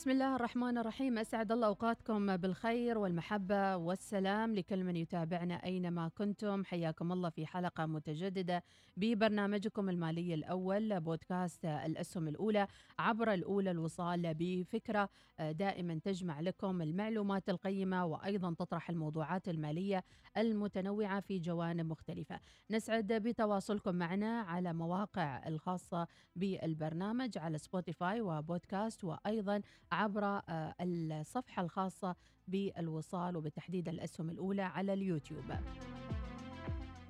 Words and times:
بسم 0.00 0.10
الله 0.10 0.36
الرحمن 0.36 0.78
الرحيم. 0.78 1.18
أسعد 1.18 1.52
الله 1.52 1.66
أوقاتكم 1.66 2.36
بالخير 2.36 2.98
والمحبة 2.98 3.76
والسلام 3.76 4.54
لكل 4.54 4.84
من 4.84 4.96
يتابعنا 4.96 5.54
أينما 5.54 6.08
كنتم. 6.08 6.64
حياكم 6.64 7.12
الله 7.12 7.30
في 7.30 7.46
حلقة 7.46 7.86
متجددة 7.86 8.64
ببرنامجكم 8.96 9.88
المالي 9.88 10.34
الأول 10.34 11.00
بودكاست 11.00 11.64
الأسهم 11.64 12.28
الأولى 12.28 12.66
عبر 12.98 13.32
الأولى 13.34 13.70
الوصال 13.70 14.34
بفكرة 14.34 15.08
دائما 15.38 16.00
تجمع 16.04 16.40
لكم 16.40 16.82
المعلومات 16.82 17.48
القيمة 17.48 18.04
وأيضا 18.04 18.54
تطرح 18.54 18.90
الموضوعات 18.90 19.48
المالية 19.48 20.04
المتنوعة 20.36 21.20
في 21.20 21.38
جوانب 21.38 21.86
مختلفة. 21.86 22.40
نسعد 22.70 23.12
بتواصلكم 23.12 23.94
معنا 23.94 24.40
على 24.40 24.72
مواقع 24.72 25.48
الخاصة 25.48 26.06
بالبرنامج 26.36 27.38
على 27.38 27.58
سبوتيفاي 27.58 28.20
وبودكاست 28.20 29.04
وأيضا 29.04 29.60
عبر 29.92 30.24
آه، 30.24 30.74
الصفحة 30.80 31.62
الخاصة 31.62 32.16
بالوصال 32.48 33.36
وبتحديد 33.36 33.88
الأسهم 33.88 34.30
الأولى 34.30 34.62
على 34.62 34.92
اليوتيوب. 34.92 35.44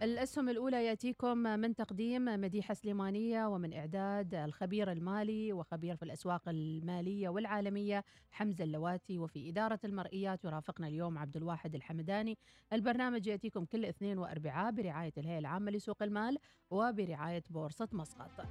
الأسهم 0.02 0.48
الأولى 0.48 0.86
يأتيكم 0.86 1.38
من 1.38 1.74
تقديم 1.74 2.24
مديحة 2.24 2.74
سليمانية 2.74 3.46
ومن 3.46 3.72
إعداد 3.72 4.34
الخبير 4.34 4.92
المالي 4.92 5.52
وخبير 5.52 5.96
في 5.96 6.02
الأسواق 6.02 6.48
المالية 6.48 7.28
والعالمية 7.28 8.04
حمزة 8.30 8.64
اللواتي 8.64 9.18
وفي 9.18 9.48
إدارة 9.48 9.80
المرئيات 9.84 10.44
يرافقنا 10.44 10.88
اليوم 10.88 11.18
عبد 11.18 11.36
الواحد 11.36 11.74
الحمداني. 11.74 12.38
البرنامج 12.72 13.26
يأتيكم 13.26 13.64
كل 13.64 13.84
اثنين 13.84 14.18
وأربعاء 14.18 14.72
برعاية 14.72 15.12
الهيئة 15.18 15.38
العامة 15.38 15.70
لسوق 15.70 16.02
المال 16.02 16.38
وبرعاية 16.70 17.42
بورصة 17.50 17.88
مسقط. 17.92 18.46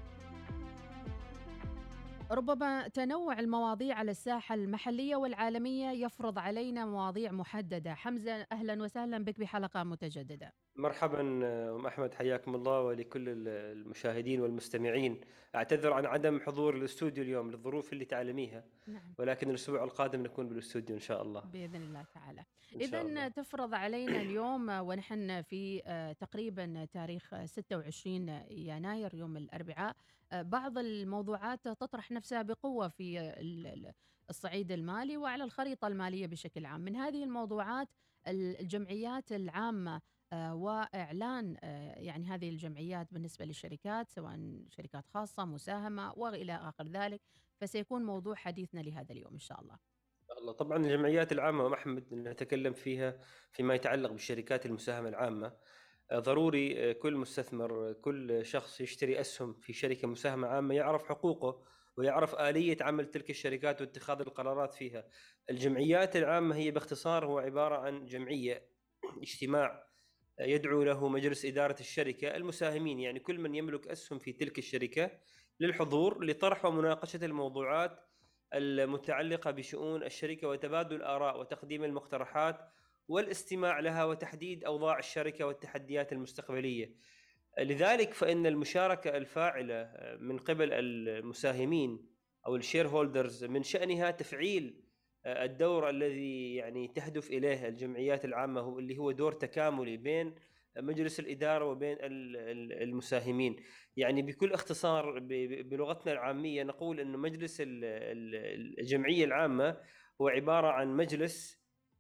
ربما 2.32 2.88
تنوع 2.88 3.40
المواضيع 3.40 3.96
على 3.96 4.12
الساحة 4.12 4.56
المحلية 4.56 5.16
والعالمية 5.16 5.90
يفرض 6.06 6.40
علينا 6.40 6.86
مواضيع 6.86 7.32
محددة. 7.32 7.94
حمزة 7.94 8.48
أهلا 8.52 8.84
وسهلا 8.84 9.24
بك 9.24 9.40
بحلقة 9.40 9.84
متجددة. 9.84 10.54
مرحبا 10.80 11.22
أم 11.76 11.86
أحمد 11.86 12.14
حياكم 12.14 12.56
الله 12.56 12.82
ولكل 12.82 13.30
ال- 13.30 13.48
المشاهدين 13.48 14.42
والمستمعين. 14.42 15.22
أعتذر 15.56 15.94
عن 15.94 16.06
عدم 16.06 16.40
حضور 16.40 16.76
الاستوديو 16.76 17.24
اليوم 17.24 17.52
للظروف 17.52 17.94
اللي 17.94 18.06
تعلميها 18.06 18.64
نعم. 18.88 19.14
ولكن 19.18 19.50
الأسبوع 19.50 19.84
القادم 19.84 20.24
نكون 20.24 20.48
بالاستوديو 20.50 20.96
إن 20.96 21.02
شاء 21.02 21.22
الله. 21.22 21.42
بإذن 21.42 21.76
الله 21.82 22.06
تعالى. 22.14 22.44
إذا 22.76 23.28
تفرض 23.30 23.74
علينا 23.74 24.22
اليوم 24.30 24.70
ونحن 24.70 25.42
في 25.42 25.82
آه، 25.86 26.12
تقريبا 26.12 26.86
تاريخ 26.94 27.34
آه، 27.34 27.46
26 27.46 28.30
يناير 28.52 29.16
يوم 29.16 29.38
الأربعاء. 29.38 29.96
آه، 30.32 30.42
بعض 30.42 30.78
الموضوعات 30.78 31.68
تطرح 31.68 32.12
نفسها 32.12 32.42
بقوة 32.42 32.88
في 32.88 33.20
ال- 33.20 33.68
ال- 33.68 33.94
الصعيد 34.30 34.72
المالي 34.72 35.18
وعلى 35.18 35.44
الخريطة 35.44 35.88
المالية 35.88 36.28
بشكل 36.28 36.66
عام. 36.66 36.82
من 36.82 36.96
هذه 36.96 37.24
الموضوعات 37.24 37.88
ال- 38.28 38.60
الجمعيات 38.60 39.32
العامة 39.32 40.02
آه، 40.34 40.56
وإعلان 40.56 41.58
آه، 41.64 41.94
يعني 42.00 42.26
هذه 42.26 42.50
الجمعيات 42.50 43.08
بالنسبة 43.14 43.46
للشركات 43.46 44.10
سواء 44.10 44.40
شركات 44.70 45.08
خاصة 45.08 45.46
مساهمة 45.46 46.14
وإلى 46.18 46.56
آخر 46.56 46.88
ذلك 46.88 47.22
فسيكون 47.62 48.04
موضوع 48.04 48.36
حديثنا 48.36 48.80
لهذا 48.80 49.12
اليوم 49.12 49.34
إن 49.34 49.40
شاء 49.40 49.62
الله. 49.62 49.78
الله. 50.38 50.52
طبعا 50.52 50.78
الجمعيات 50.78 51.32
العامة 51.32 51.68
أم 51.68 51.74
أحمد 51.74 52.14
نتكلم 52.14 52.74
فيها 52.74 53.20
فيما 53.52 53.76
يتعلق 53.76 54.12
بالشركات 54.12 54.66
المساهمة 54.66 55.10
العامة. 55.10 55.54
آه، 56.12 56.20
ضروري 56.20 56.94
كل 56.94 57.16
مستثمر 57.16 57.94
كل 57.94 58.46
شخص 58.46 58.82
يشتري 58.82 59.20
أسهم 59.20 59.54
في 59.54 59.74
شركة 59.74 60.08
مساهمة 60.08 60.48
عامة 60.48 60.76
يعرف 60.76 61.04
حقوقه 61.04 61.64
ويعرف 61.98 62.36
آلية 62.36 62.78
عمل 62.82 63.06
تلك 63.06 63.30
الشركات 63.30 63.82
واتخاذ 63.82 64.20
القرارات 64.20 64.74
فيها. 64.74 65.08
الجمعيات 65.50 66.16
العامة 66.16 66.56
هي 66.56 66.72
باختصار 66.72 67.26
هو 67.26 67.40
عبارة 67.40 67.78
عن 67.78 68.06
جمعية 68.06 68.70
اجتماع 69.22 69.89
يدعو 70.40 70.84
له 70.84 71.08
مجلس 71.08 71.46
إدارة 71.46 71.76
الشركة 71.80 72.36
المساهمين 72.36 73.00
يعني 73.00 73.20
كل 73.20 73.40
من 73.40 73.56
يملك 73.56 73.88
أسهم 73.88 74.20
في 74.20 74.34
تلك 74.34 74.58
الشركة 74.58 75.12
للحضور 75.60 76.26
لطرح 76.26 76.66
ومناقشة 76.66 77.26
الموضوعات 77.26 78.00
المتعلقة 78.54 79.52
بشؤون 79.52 80.04
الشركة 80.04 80.48
وتبادل 80.48 80.96
الآراء 80.96 81.40
وتقديم 81.40 81.84
المقترحات 81.84 82.60
والاستماع 83.08 83.80
لها 83.80 84.06
وتحديد 84.06 84.64
أوضاع 84.64 85.00
الشركة 85.00 85.46
والتحديات 85.46 86.14
المستقبلية. 86.14 86.96
لذلك 87.60 88.14
فإن 88.14 88.46
المشاركة 88.46 89.18
الفاعلة 89.18 89.92
من 90.20 90.38
قبل 90.38 90.74
المساهمين 90.74 92.10
أو 92.48 92.56
الشير 92.56 92.88
هولدرز 92.88 93.44
من 93.44 93.64
شأنها 93.64 94.12
تفعيل 94.12 94.89
الدور 95.46 95.90
الذي 95.90 96.56
يعني 96.56 96.88
تهدف 96.88 97.30
إليه 97.30 97.68
الجمعيات 97.68 98.26
العامة 98.26 98.62
هو 98.62 98.80
اللي 98.80 98.98
هو 98.98 99.12
دور 99.12 99.32
تكاملي 99.32 99.98
بين 99.98 100.36
مجلس 100.78 101.20
الإدارة 101.20 101.66
وبين 101.66 101.98
ال- 102.00 102.36
ال- 102.38 102.84
المساهمين 102.84 103.56
يعني 103.98 104.22
بكل 104.22 104.54
اختصار 104.54 105.20
بلغتنا 105.64 106.12
العامية 106.14 106.64
نقول 106.64 107.00
انه 107.00 107.18
مجلس 107.18 107.62
ال- 107.62 107.68
ال- 107.86 108.80
الجمعية 108.80 109.26
العامة 109.26 109.78
هو 110.22 110.28
عبارة 110.28 110.68
عن 110.68 110.88
مجلس 110.98 111.60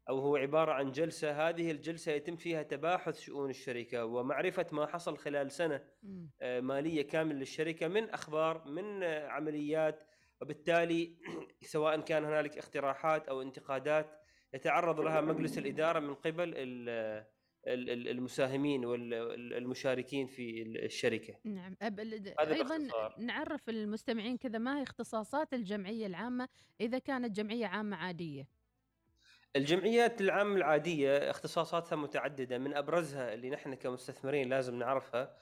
أو 0.10 0.20
هو 0.20 0.36
عبارة 0.36 0.72
عن 0.72 0.92
جلسة 0.92 1.50
هذه 1.50 1.72
الجلسة 1.72 2.12
يتم 2.12 2.36
فيها 2.36 2.64
تباحث 2.64 3.20
شؤون 3.20 3.50
الشركة 3.50 4.06
ومعرفة 4.06 4.66
ما 4.72 4.86
حصل 4.86 5.18
خلال 5.18 5.52
سنة. 5.52 5.82
آه، 6.42 6.60
مالية 6.60 7.02
كامله 7.08 7.40
للشركة 7.40 7.88
من 7.88 8.10
أخبار 8.10 8.64
من 8.68 9.04
آه، 9.04 9.28
عمليات 9.28 10.04
وبالتالي 10.42 11.18
سواء 11.62 12.02
كان 12.02 12.26
هنالك 12.26 12.58
اقتراحات 12.58 13.28
أو 13.28 13.42
انتقادات 13.42 14.20
يتعرض 14.54 15.00
لها 15.00 15.22
مجلس 15.22 15.58
الإدارة 15.58 16.00
من 16.00 16.14
قبل 16.16 16.54
ال- 16.56 16.90
ال- 17.68 17.90
ال- 17.90 18.08
المساهمين 18.08 18.86
والمشاركين 18.86 20.28
في 20.28 20.62
الشركة. 20.62 21.34
نعم 21.46 21.76
أيضا 21.82 22.78
باختصار. 22.78 23.16
نعرف 23.20 23.70
المستمعين 23.70 24.38
كذا 24.38 24.60
ما 24.60 24.80
هي 24.80 24.84
اختصاصات 24.84 25.54
الجمعية 25.54 26.06
العامة 26.08 26.50
إذا 26.82 27.00
كانت 27.00 27.36
جمعية 27.36 27.66
عامة 27.66 27.98
عادية 27.98 28.48
الجمعيات 29.56 30.22
العامة 30.22 30.56
العادية 30.56 31.30
اختصاصاتها 31.30 31.96
متعددة 31.96 32.58
من 32.58 32.74
أبرزها 32.74 33.34
اللي 33.34 33.50
نحن 33.50 33.74
كمستثمرين 33.74 34.50
لازم 34.50 34.76
نعرفها 34.76 35.36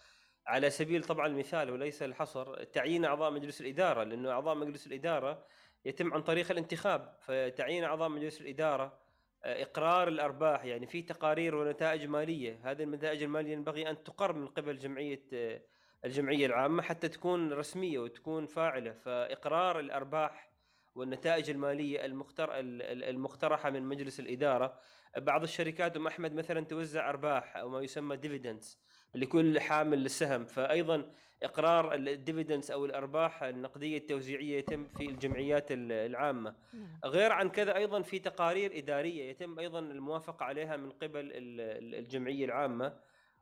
على 0.47 0.69
سبيل 0.69 1.03
طبعا 1.03 1.27
المثال 1.27 1.69
وليس 1.71 2.03
الحصر 2.03 2.63
تعيين 2.63 3.05
أعضاء 3.05 3.31
مجلس 3.31 3.61
الإدارة 3.61 4.03
لأنه 4.03 4.31
أعضاء 4.31 4.55
مجلس 4.55 4.87
الإدارة 4.87 5.45
يتم 5.85 6.13
عن 6.13 6.21
طريق 6.21 6.51
الانتخاب 6.51 7.15
فتعيين 7.21 7.83
أعضاء 7.83 8.09
مجلس 8.09 8.41
الإدارة 8.41 8.99
آه، 9.43 9.63
إقرار 9.63 10.07
الأرباح 10.07 10.65
يعني 10.65 10.87
في 10.87 11.01
تقارير 11.01 11.55
ونتائج 11.55 12.05
مالية. 12.05 12.59
هذه 12.63 12.83
النتائج 12.83 13.23
المالية 13.23 13.51
ينبغي 13.53 13.89
أن 13.89 14.03
تقر 14.03 14.33
من 14.33 14.47
قبل 14.47 14.77
جمعية 14.77 15.23
آه، 15.33 15.61
الجمعية 16.05 16.45
العامة 16.45 16.81
حتى 16.81 17.07
تكون 17.07 17.53
رسمية 17.53 17.99
وتكون 17.99 18.45
فاعلة. 18.45 18.91
فإقرار 18.91 19.79
الأرباح 19.79 20.49
والنتائج 20.95 21.49
المالية 21.49 22.05
المختر 22.05 22.59
ال- 22.59 22.81
ال- 22.81 23.03
المقترحة 23.03 23.69
من 23.69 23.83
مجلس 23.83 24.19
الإدارة 24.19 24.79
بعض 25.17 25.43
الشركات 25.43 25.97
أم 25.97 26.07
أحمد 26.07 26.33
مثلا 26.33 26.65
توزع 26.65 27.09
أرباح 27.09 27.57
أو 27.57 27.69
ما 27.69 27.81
يسمى 27.81 28.17
ديفيدنس 28.17 28.79
لكل 29.15 29.59
حامل 29.59 29.97
للسهم. 30.03 30.45
فايضا 30.45 31.11
إقرار 31.43 31.93
الديفيدنس 31.93 32.71
أو 32.71 32.85
الأرباح 32.85 33.43
النقدية 33.43 33.97
التوزيعية 33.97 34.57
يتم 34.57 34.85
في 34.85 35.05
الجمعيات 35.05 35.67
العامة. 35.71 36.55
نعم. 36.73 36.99
غير 37.05 37.31
عن 37.31 37.49
كذا 37.49 37.75
أيضا 37.75 38.01
في 38.01 38.19
تقارير 38.19 38.77
إدارية 38.77 39.29
يتم 39.29 39.59
أيضا 39.59 39.79
الموافقة 39.79 40.43
عليها 40.43 40.77
من 40.77 40.89
قبل 40.89 41.31
الجمعية 41.33 42.45
العامة. 42.45 42.99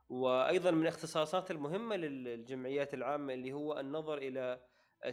وأيضا 0.08 0.70
من 0.70 0.82
الاختصاصات 0.82 1.50
المهمة 1.50 1.96
للجمعيات 1.96 2.94
العامة 2.94 3.34
اللي 3.34 3.52
هو 3.52 3.80
النظر 3.80 4.18
إلى 4.18 4.60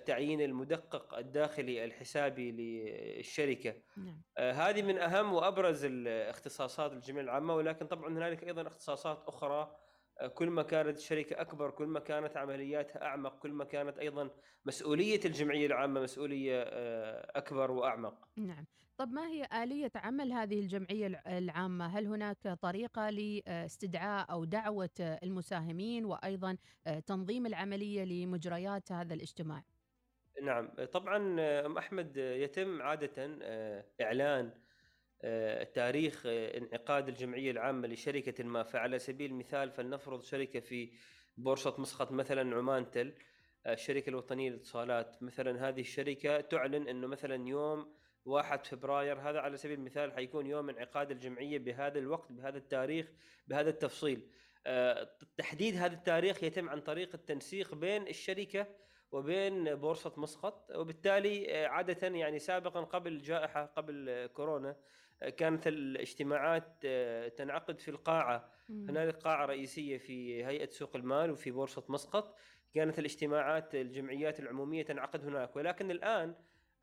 تعيين 0.06 0.42
المدقق 0.42 1.18
الداخلي 1.18 1.86
الحسابي 1.86 2.52
للشركة. 2.52 3.74
نعم. 3.98 4.22
آه 4.38 4.52
هذه 4.52 4.82
من 4.82 4.98
أهم 4.98 5.34
وأبرز 5.34 5.86
الاختصاصات 5.86 6.94
الجمعيه 6.94 7.24
العامة. 7.24 7.56
ولكن 7.56 7.88
طبعا 7.88 8.10
هنالك 8.10 8.44
أيضا 8.44 8.68
اختصاصات 8.68 9.24
أخرى 9.28 9.62
آه 9.62 9.83
كل 10.34 10.50
ما 10.50 10.64
كانت 10.64 10.98
الشركة 10.98 11.42
أكبر 11.42 11.72
كل 11.72 11.86
ما 11.88 12.00
كانت 12.00 12.38
عملياتها 12.38 13.04
أعمق 13.04 13.40
كل 13.40 13.52
ما 13.52 13.64
كانت 13.64 14.00
أيضا 14.00 14.30
مسؤولية 14.66 15.20
الجمعية 15.26 15.66
العامة 15.66 16.02
مسؤولية 16.02 16.62
آه 16.62 17.32
أكبر 17.36 17.72
وأعمق 17.72 18.28
نعم 18.38 18.66
طب 18.98 19.12
ما 19.12 19.28
هي 19.28 19.64
آلية 19.64 19.92
عمل 19.96 20.34
هذه 20.34 20.60
الجمعية 20.60 21.08
العامة؟ 21.28 21.86
هل 21.86 22.08
هناك 22.08 22.58
طريقة 22.62 23.10
لاستدعاء 23.10 24.32
أو 24.32 24.44
دعوة 24.44 24.90
المساهمين 25.00 26.06
وأيضا 26.06 26.58
تنظيم 27.06 27.46
العملية 27.46 28.04
لمجريات 28.04 28.92
هذا 28.92 29.14
الاجتماع؟ 29.14 29.64
نعم 30.44 30.70
طبعا 30.94 31.18
أم 31.66 31.78
أحمد 31.78 32.18
يتم 32.18 32.82
عادة 32.82 33.38
إعلان 34.02 34.52
تاريخ 35.74 36.24
انعقاد 36.26 37.08
الجمعية 37.08 37.52
العامة 37.52 37.88
لشركة 37.88 38.44
ما 38.44 38.64
فعلى 38.64 39.00
سبيل 39.00 39.32
المثال 39.32 39.72
فلنفرض 39.72 40.22
شركة 40.22 40.60
في 40.60 40.92
بورصة 41.38 41.76
مسقط 41.78 42.12
مثلا 42.12 42.56
عمان 42.56 42.92
تل 42.92 43.14
الشركة 43.68 44.10
الوطنية 44.10 44.50
للاتصالات. 44.50 45.24
مثلا 45.24 45.70
هذه 45.70 45.82
الشركة 45.82 46.42
تعلن 46.42 46.88
إنه 46.88 47.08
مثلا 47.08 47.48
يوم 47.48 47.94
1 48.26 48.66
فبراير 48.66 49.20
هذا 49.20 49.40
على 49.40 49.58
سبيل 49.58 49.80
المثال 49.80 50.14
حيكون 50.14 50.46
يوم 50.48 50.70
انعقاد 50.70 51.12
الجمعية 51.12 51.60
بهذا 51.60 52.00
الوقت 52.00 52.32
بهذا 52.32 52.58
التاريخ 52.58 53.12
بهذا 53.48 53.70
التفصيل. 53.70 54.30
تحديد 55.38 55.76
هذا 55.76 55.94
التاريخ 55.94 56.44
يتم 56.44 56.70
عن 56.70 56.82
طريق 56.82 57.10
التنسيق 57.16 57.76
بين 57.76 58.08
الشركة 58.08 58.68
وبين 59.12 59.76
بورصة 59.76 60.14
مسقط 60.18 60.72
وبالتالي 60.76 61.52
آه، 61.52 61.68
عادة 61.68 62.08
يعني 62.08 62.40
سابقا 62.40 62.82
قبل 62.82 63.12
الجائحه 63.12 63.66
قبل 63.66 64.26
كورونا 64.34 64.70
آه، 64.70 64.76
كانت 65.38 65.68
الاجتماعات 65.68 66.78
آه، 66.86 67.28
تنعقد 67.28 67.80
في 67.80 67.92
القاعة. 67.92 68.54
هنالك 68.70 69.16
قاعة 69.16 69.46
رئيسية 69.46 69.98
في 69.98 70.46
هيئة 70.46 70.70
سوق 70.70 70.96
المال 70.96 71.32
وفي 71.32 71.52
بورصة 71.52 71.84
مسقط. 71.90 72.36
كانت 72.74 73.00
الاجتماعات 73.00 73.76
الجمعيات 73.76 74.40
العمومية 74.40 74.84
تنعقد 74.84 75.26
هناك. 75.26 75.56
ولكن 75.56 75.92
الآن 75.92 76.36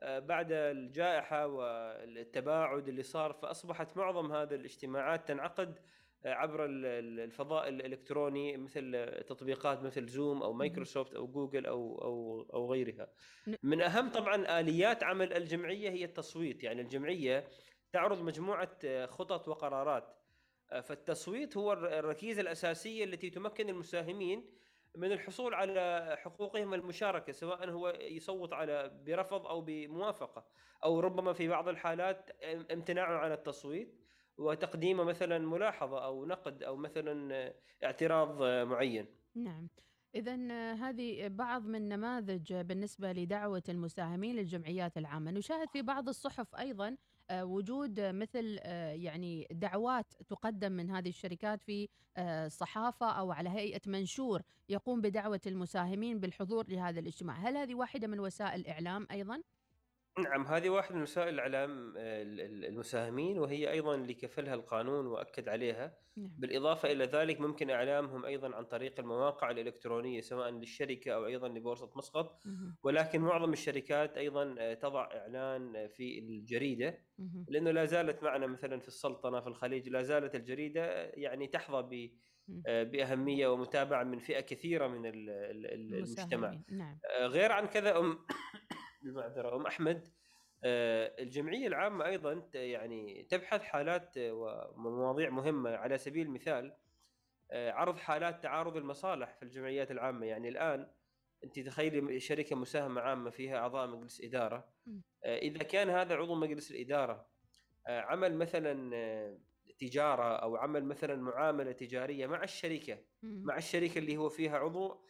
بعد 0.02 0.52
الجائحة 0.52 1.46
والتباعد 1.46 2.88
اللي 2.88 3.02
صار 3.02 3.32
فأصبحت 3.32 3.96
معظم 3.96 4.32
هذه 4.32 4.54
الاجتماعات 4.54 5.28
تنعقد 5.28 5.78
عبر 6.24 6.66
الفضاء 6.66 7.68
الإلكتروني 7.68 8.56
مثل 8.56 9.06
تطبيقات 9.28 9.82
مثل 9.82 10.06
زوم 10.06 10.42
أو 10.42 10.52
مايكروسوفت 10.52 11.14
أو 11.14 11.26
جوجل 11.26 11.66
أو 11.66 11.98
أو 12.02 12.42
أو 12.54 12.72
غيرها. 12.72 13.08
من 13.62 13.80
أهم 13.80 14.10
طبعا 14.10 14.60
آليات 14.60 15.04
عمل 15.04 15.32
الجمعية 15.32 15.90
هي 15.90 16.04
التصويت، 16.04 16.62
يعني 16.64 16.82
الجمعية 16.82 17.48
تعرض 17.92 18.22
مجموعة 18.22 19.06
خطط 19.06 19.48
وقرارات. 19.48 20.16
فالتصويت 20.82 21.56
هو 21.56 21.72
الركيزة 21.72 22.42
الأساسية 22.42 23.04
التي 23.04 23.30
تمكن 23.30 23.68
المساهمين 23.68 24.50
من 24.96 25.12
الحصول 25.12 25.54
على 25.54 26.16
حقوقهم 26.18 26.74
المشاركة 26.74 27.32
سواء 27.32 27.70
هو 27.70 27.88
يصوت 28.00 28.52
على 28.52 29.00
برفض 29.06 29.46
أو 29.46 29.60
بموافقة 29.60 30.46
أو 30.84 31.00
ربما 31.00 31.32
في 31.32 31.48
بعض 31.48 31.68
الحالات 31.68 32.30
امتناعه 32.72 33.18
عن 33.18 33.32
التصويت 33.32 34.00
وتقديم 34.38 35.06
مثلا 35.06 35.38
ملاحظة 35.38 36.04
أو 36.04 36.26
نقد 36.26 36.62
أو 36.62 36.76
مثلا 36.76 37.52
اعتراض 37.84 38.42
معين. 38.42 39.06
نعم. 39.34 39.68
إذا 40.14 40.36
هذه 40.72 41.28
بعض 41.28 41.66
من 41.66 41.88
نماذج 41.88 42.54
بالنسبة 42.54 43.12
لدعوة 43.12 43.62
المساهمين 43.68 44.36
للجمعيات 44.36 44.98
العامة، 44.98 45.30
نشاهد 45.30 45.70
في 45.70 45.82
بعض 45.82 46.08
الصحف 46.08 46.54
أيضا 46.54 46.88
آه، 46.88 46.96
وجود 47.32 48.00
مثل 48.00 48.58
آه، 48.62 48.92
يعني 48.92 49.46
دعوات 49.50 50.12
تقدم 50.28 50.72
من 50.72 50.90
هذه 50.90 51.08
الشركات 51.08 51.62
في 51.62 51.88
آه، 52.16 52.48
صحافة 52.48 53.10
أو 53.10 53.32
على 53.32 53.50
هيئة 53.50 53.80
منشور 53.86 54.42
يقوم 54.68 55.00
بدعوة 55.00 55.40
المساهمين 55.46 56.20
بالحضور 56.20 56.64
لهذا 56.68 57.00
الاجتماع، 57.00 57.36
هل 57.36 57.56
هذه 57.56 57.74
واحدة 57.74 58.06
من 58.08 58.20
وسائل 58.20 58.60
الإعلام 58.60 59.06
أيضا؟ 59.10 59.42
نعم 60.22 60.46
هذه 60.46 60.68
واحدة 60.68 60.96
من 60.96 61.02
وسائل 61.02 61.28
الإعلام 61.28 61.94
آه، 61.96 62.22
المساهمين 62.68 63.38
وهي 63.38 63.70
أيضا 63.70 63.94
اللي 63.94 64.14
كفلها 64.14 64.54
القانون 64.54 65.06
وأكد 65.06 65.48
عليها. 65.48 65.96
نعم. 66.16 66.30
بالإضافة 66.38 66.92
إلى 66.92 67.04
ذلك 67.04 67.40
ممكن 67.40 67.70
إعلامهم 67.70 68.24
أيضا 68.24 68.56
عن 68.56 68.64
طريق 68.64 69.00
المواقع 69.00 69.50
الإلكترونية 69.50 70.20
سواء 70.20 70.50
للشركة 70.50 71.12
أو 71.12 71.26
أيضا 71.26 71.48
لبورصة 71.48 71.90
مسقط. 71.96 72.40
ولكن 72.82 73.20
معظم 73.20 73.52
الشركات 73.52 74.16
أيضا 74.16 74.54
آه، 74.58 74.74
تضع 74.74 75.04
إعلان 75.04 75.88
في 75.88 76.18
الجريدة. 76.18 76.98
لأنه 77.48 77.70
لا 77.70 77.84
زالت 77.84 78.22
معنا 78.22 78.46
مثلا 78.46 78.80
في 78.80 78.88
السلطنة 78.88 79.40
في 79.40 79.46
الخليج 79.46 79.88
لا 79.88 80.02
زالت 80.02 80.34
الجريدة 80.34 81.04
يعني 81.04 81.46
تحظى 81.46 81.82
ب 81.82 82.10
آه، 82.66 82.82
بأهمية 82.82 83.48
ومتابعة 83.48 84.04
من 84.04 84.18
فئة 84.18 84.40
كثيرة 84.40 84.86
من 84.86 85.02
المجتمع. 85.04 86.60
نعم. 86.70 86.98
غير 87.20 87.52
عن 87.52 87.66
كذا 87.66 87.96
ام 89.02 89.06
بالمعذره 89.06 89.56
أم 89.56 89.66
أحمد 89.66 90.08
آه، 90.64 91.22
الجمعية 91.22 91.66
العامة 91.66 92.06
أيضا 92.06 92.50
يعني 92.54 93.26
تبحث 93.30 93.62
حالات 93.62 94.14
ومواضيع 94.16 95.30
مهمة. 95.30 95.70
على 95.70 95.98
سبيل 95.98 96.26
المثال 96.26 96.76
آه، 97.50 97.72
عرض 97.72 97.96
حالات 97.96 98.42
تعارض 98.42 98.76
المصالح 98.76 99.34
في 99.34 99.42
الجمعيات 99.42 99.90
العامة. 99.90 100.26
يعني 100.26 100.48
الآن 100.48 100.90
أنت 101.44 101.58
تخيلي 101.60 102.20
شركة 102.20 102.56
مساهمة 102.56 103.00
عامة 103.00 103.30
فيها 103.30 103.58
أعضاء 103.58 103.86
مجلس 103.86 104.20
إدارة. 104.20 104.72
آه، 105.24 105.38
إذا 105.38 105.62
كان 105.62 105.90
هذا 105.90 106.14
عضو 106.14 106.34
مجلس 106.34 106.70
الإدارة 106.70 107.30
عمل 107.86 108.36
مثلا 108.36 108.90
تجارة 109.78 110.36
أو 110.36 110.56
عمل 110.56 110.84
مثلا 110.84 111.16
معاملة 111.16 111.72
تجارية 111.72 112.26
مع 112.26 112.42
الشركة 112.42 112.98
مع 113.22 113.56
الشركة 113.56 113.98
اللي 113.98 114.16
هو 114.16 114.28
فيها 114.28 114.58
عضو 114.58 115.00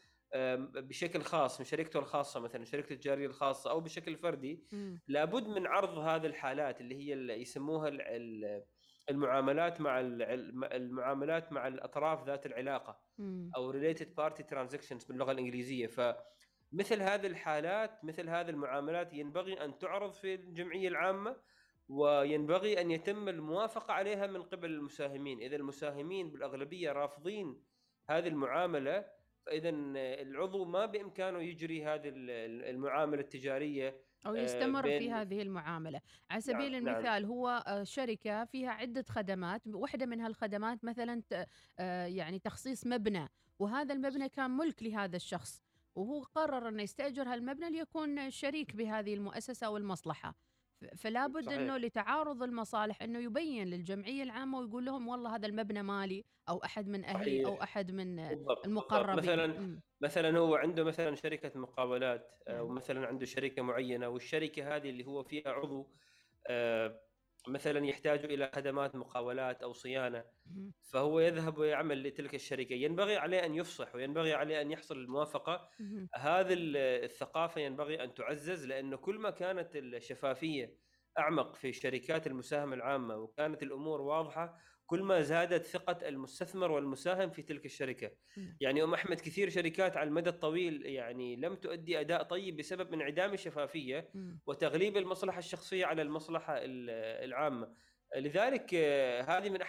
بشكل 0.75 1.23
خاص 1.23 1.61
من 1.61 1.67
شركته 1.67 1.99
الخاصة 1.99 2.41
مثلا 2.41 2.65
شركته 2.65 2.93
التجاريه 2.93 3.26
الخاصة 3.26 3.71
أو 3.71 3.81
بشكل 3.81 4.16
فردي 4.16 4.64
لابد 5.09 5.49
من 5.49 5.66
عرض 5.66 5.99
هذه 5.99 6.26
الحالات 6.26 6.81
اللي 6.81 6.95
هي 6.95 7.12
اللي 7.12 7.40
يسموها 7.40 7.90
المعاملات 9.11 9.81
مع 9.81 10.00
المعاملات 10.00 11.52
مع 11.52 11.69
الأطراف 11.69 12.26
ذات 12.26 12.47
العلاقة 12.47 13.00
أو 13.57 13.71
related 13.71 14.14
party 14.14 14.42
transactions 14.42 15.04
باللغة 15.04 15.33
الإنجليزية. 15.33 15.87
فمثل 15.87 17.02
هذه 17.02 17.26
الحالات 17.26 18.04
مثل 18.04 18.28
هذه 18.28 18.50
المعاملات 18.50 19.12
ينبغي 19.12 19.64
أن 19.64 19.78
تعرض 19.78 20.12
في 20.12 20.35
الجمعية 20.35 20.88
العامة 20.88 21.37
وينبغي 21.88 22.81
أن 22.81 22.90
يتم 22.90 23.28
الموافقة 23.28 23.95
عليها 23.95 24.26
من 24.26 24.43
قبل 24.43 24.71
المساهمين. 24.71 25.40
إذا 25.40 25.57
المساهمين 25.57 26.31
بالأغلبية 26.31 26.93
رافضين 26.93 27.62
هذه 28.11 28.28
المعاملة 28.28 29.20
فاذا 29.50 29.71
العضو 30.23 30.64
ما 30.64 30.87
بإمكانه 30.87 31.38
يجري 31.38 31.85
هذه 31.85 32.12
المعاملة 32.71 33.21
التجارية 33.21 33.97
أو 34.26 34.35
آه، 34.35 34.38
يستمر 34.38 34.83
في 34.83 35.12
هذه 35.12 35.42
المعاملة 35.42 36.00
على 36.30 36.40
نعم، 36.47 36.59
سبيل 36.59 36.73
نعم 36.73 36.88
المثال 36.88 37.23
نعم. 37.23 37.25
هو 37.25 37.64
آه، 37.66 37.83
شركة 37.83 38.45
فيها 38.45 38.71
عدة 38.71 39.04
خدمات 39.09 39.62
واحدة 39.66 40.07
من 40.07 40.21
هالخدمات 40.21 40.85
مثلا 40.85 41.23
آه، 41.78 42.07
يعني 42.07 42.38
تخصيص 42.38 42.87
مبنى 42.87 43.28
وهذا 43.59 43.95
المبنى 43.95 44.28
كان 44.28 44.50
ملك 44.50 44.83
لهذا 44.83 45.16
الشخص 45.16 45.62
وهو 45.95 46.23
قرر 46.23 46.69
انه 46.69 46.83
يستأجر 46.83 47.23
هالمبنى 47.23 47.71
ليكون 47.71 48.30
شريك 48.30 48.76
بهذه 48.76 49.14
المؤسسة 49.14 49.66
أو 49.66 49.76
المصلحه 49.76 50.35
فلا 50.96 51.26
بد 51.26 51.52
إنه 51.52 51.76
لتعارض 51.76 52.42
المصالح 52.42 53.02
إنه 53.02 53.18
يبين 53.18 53.68
للجمعية 53.68 54.22
العامة 54.22 54.58
ويقول 54.58 54.84
لهم 54.84 55.08
والله 55.08 55.34
هذا 55.37 55.46
المبنى 55.46 55.82
مالي 55.82 56.25
أو 56.49 56.64
أحد 56.64 56.88
من 56.88 57.04
أهلي 57.04 57.46
أو 57.46 57.62
أحد 57.62 57.92
من 57.92 58.16
بالضبط. 58.28 58.66
المقربين 58.66 59.16
مثلا 59.16 59.46
م. 59.46 59.80
مثلا 60.00 60.38
هو 60.38 60.54
عنده 60.54 60.84
مثلا 60.84 61.14
شركة 61.14 61.60
مقاولات 61.60 62.42
أو 62.49 62.66
نعم. 62.66 62.75
مثلا 62.75 63.06
عنده 63.06 63.26
شركة 63.26 63.62
معينة 63.62 64.08
والشركة 64.08 64.76
هذه 64.76 64.90
اللي 64.90 65.06
هو 65.06 65.22
فيها 65.22 65.49
عضو 65.49 65.90
آه 66.46 67.00
مثلا 67.49 67.87
يحتاج 67.87 68.25
إلى 68.25 68.50
خدمات 68.54 68.97
مقاولات 68.97 69.62
أو 69.62 69.73
صيانة 69.73 70.25
فهو 70.82 71.20
يذهب 71.20 71.59
ويعمل 71.59 72.02
لتلك 72.02 72.35
الشركة. 72.35 72.73
ينبغي 72.75 73.16
عليه 73.16 73.44
أن 73.47 73.54
يفصح 73.54 73.94
وينبغي 73.94 74.35
عليه 74.35 74.61
أن 74.61 74.70
يحصل 74.70 74.97
الموافقة. 74.99 75.68
هذه 76.14 76.54
الثقافة 77.04 77.61
ينبغي 77.61 78.04
أن 78.04 78.14
تعزز 78.14 78.66
لأنه 78.66 78.97
كل 78.97 79.18
ما 79.18 79.30
كانت 79.30 79.76
الشفافية 79.76 80.78
أعمق 81.18 81.54
في 81.54 81.73
شركات 81.73 82.26
المساهمة 82.26 82.75
العامة 82.76 83.16
وكانت 83.16 83.62
الأمور 83.62 84.00
واضحة 84.00 84.59
كل 84.90 85.02
ما 85.02 85.23
زادت 85.23 85.66
ثقة 85.66 86.09
المستثمر 86.09 86.70
والمساهم 86.70 87.30
في 87.30 87.42
تلك 87.42 87.64
الشركة 87.64 88.11
نعم. 88.37 88.56
يعني 88.61 88.82
أم 88.82 88.94
أحمد 88.94 89.16
كثير 89.20 89.50
شركات 89.50 89.97
على 89.97 90.09
المدى 90.09 90.30
الطويل 90.30 90.87
يعني 90.87 91.37
لم 91.37 91.54
تؤدي 91.54 92.00
أداء 92.00 92.23
طيب 92.23 92.56
بسبب 92.56 92.94
انعدام 92.94 93.32
الشفافية 93.32 94.11
مم. 94.14 94.40
وتغليب 94.47 94.97
المصلحة 94.97 95.38
الشخصية 95.38 95.87
على 95.87 96.02
المصلحة 96.02 96.56
ال- 96.56 96.90
العامة 97.25 97.75
لذلك 98.16 98.70
آه، 98.75 99.23
هذه 99.23 99.50
من 99.50 99.62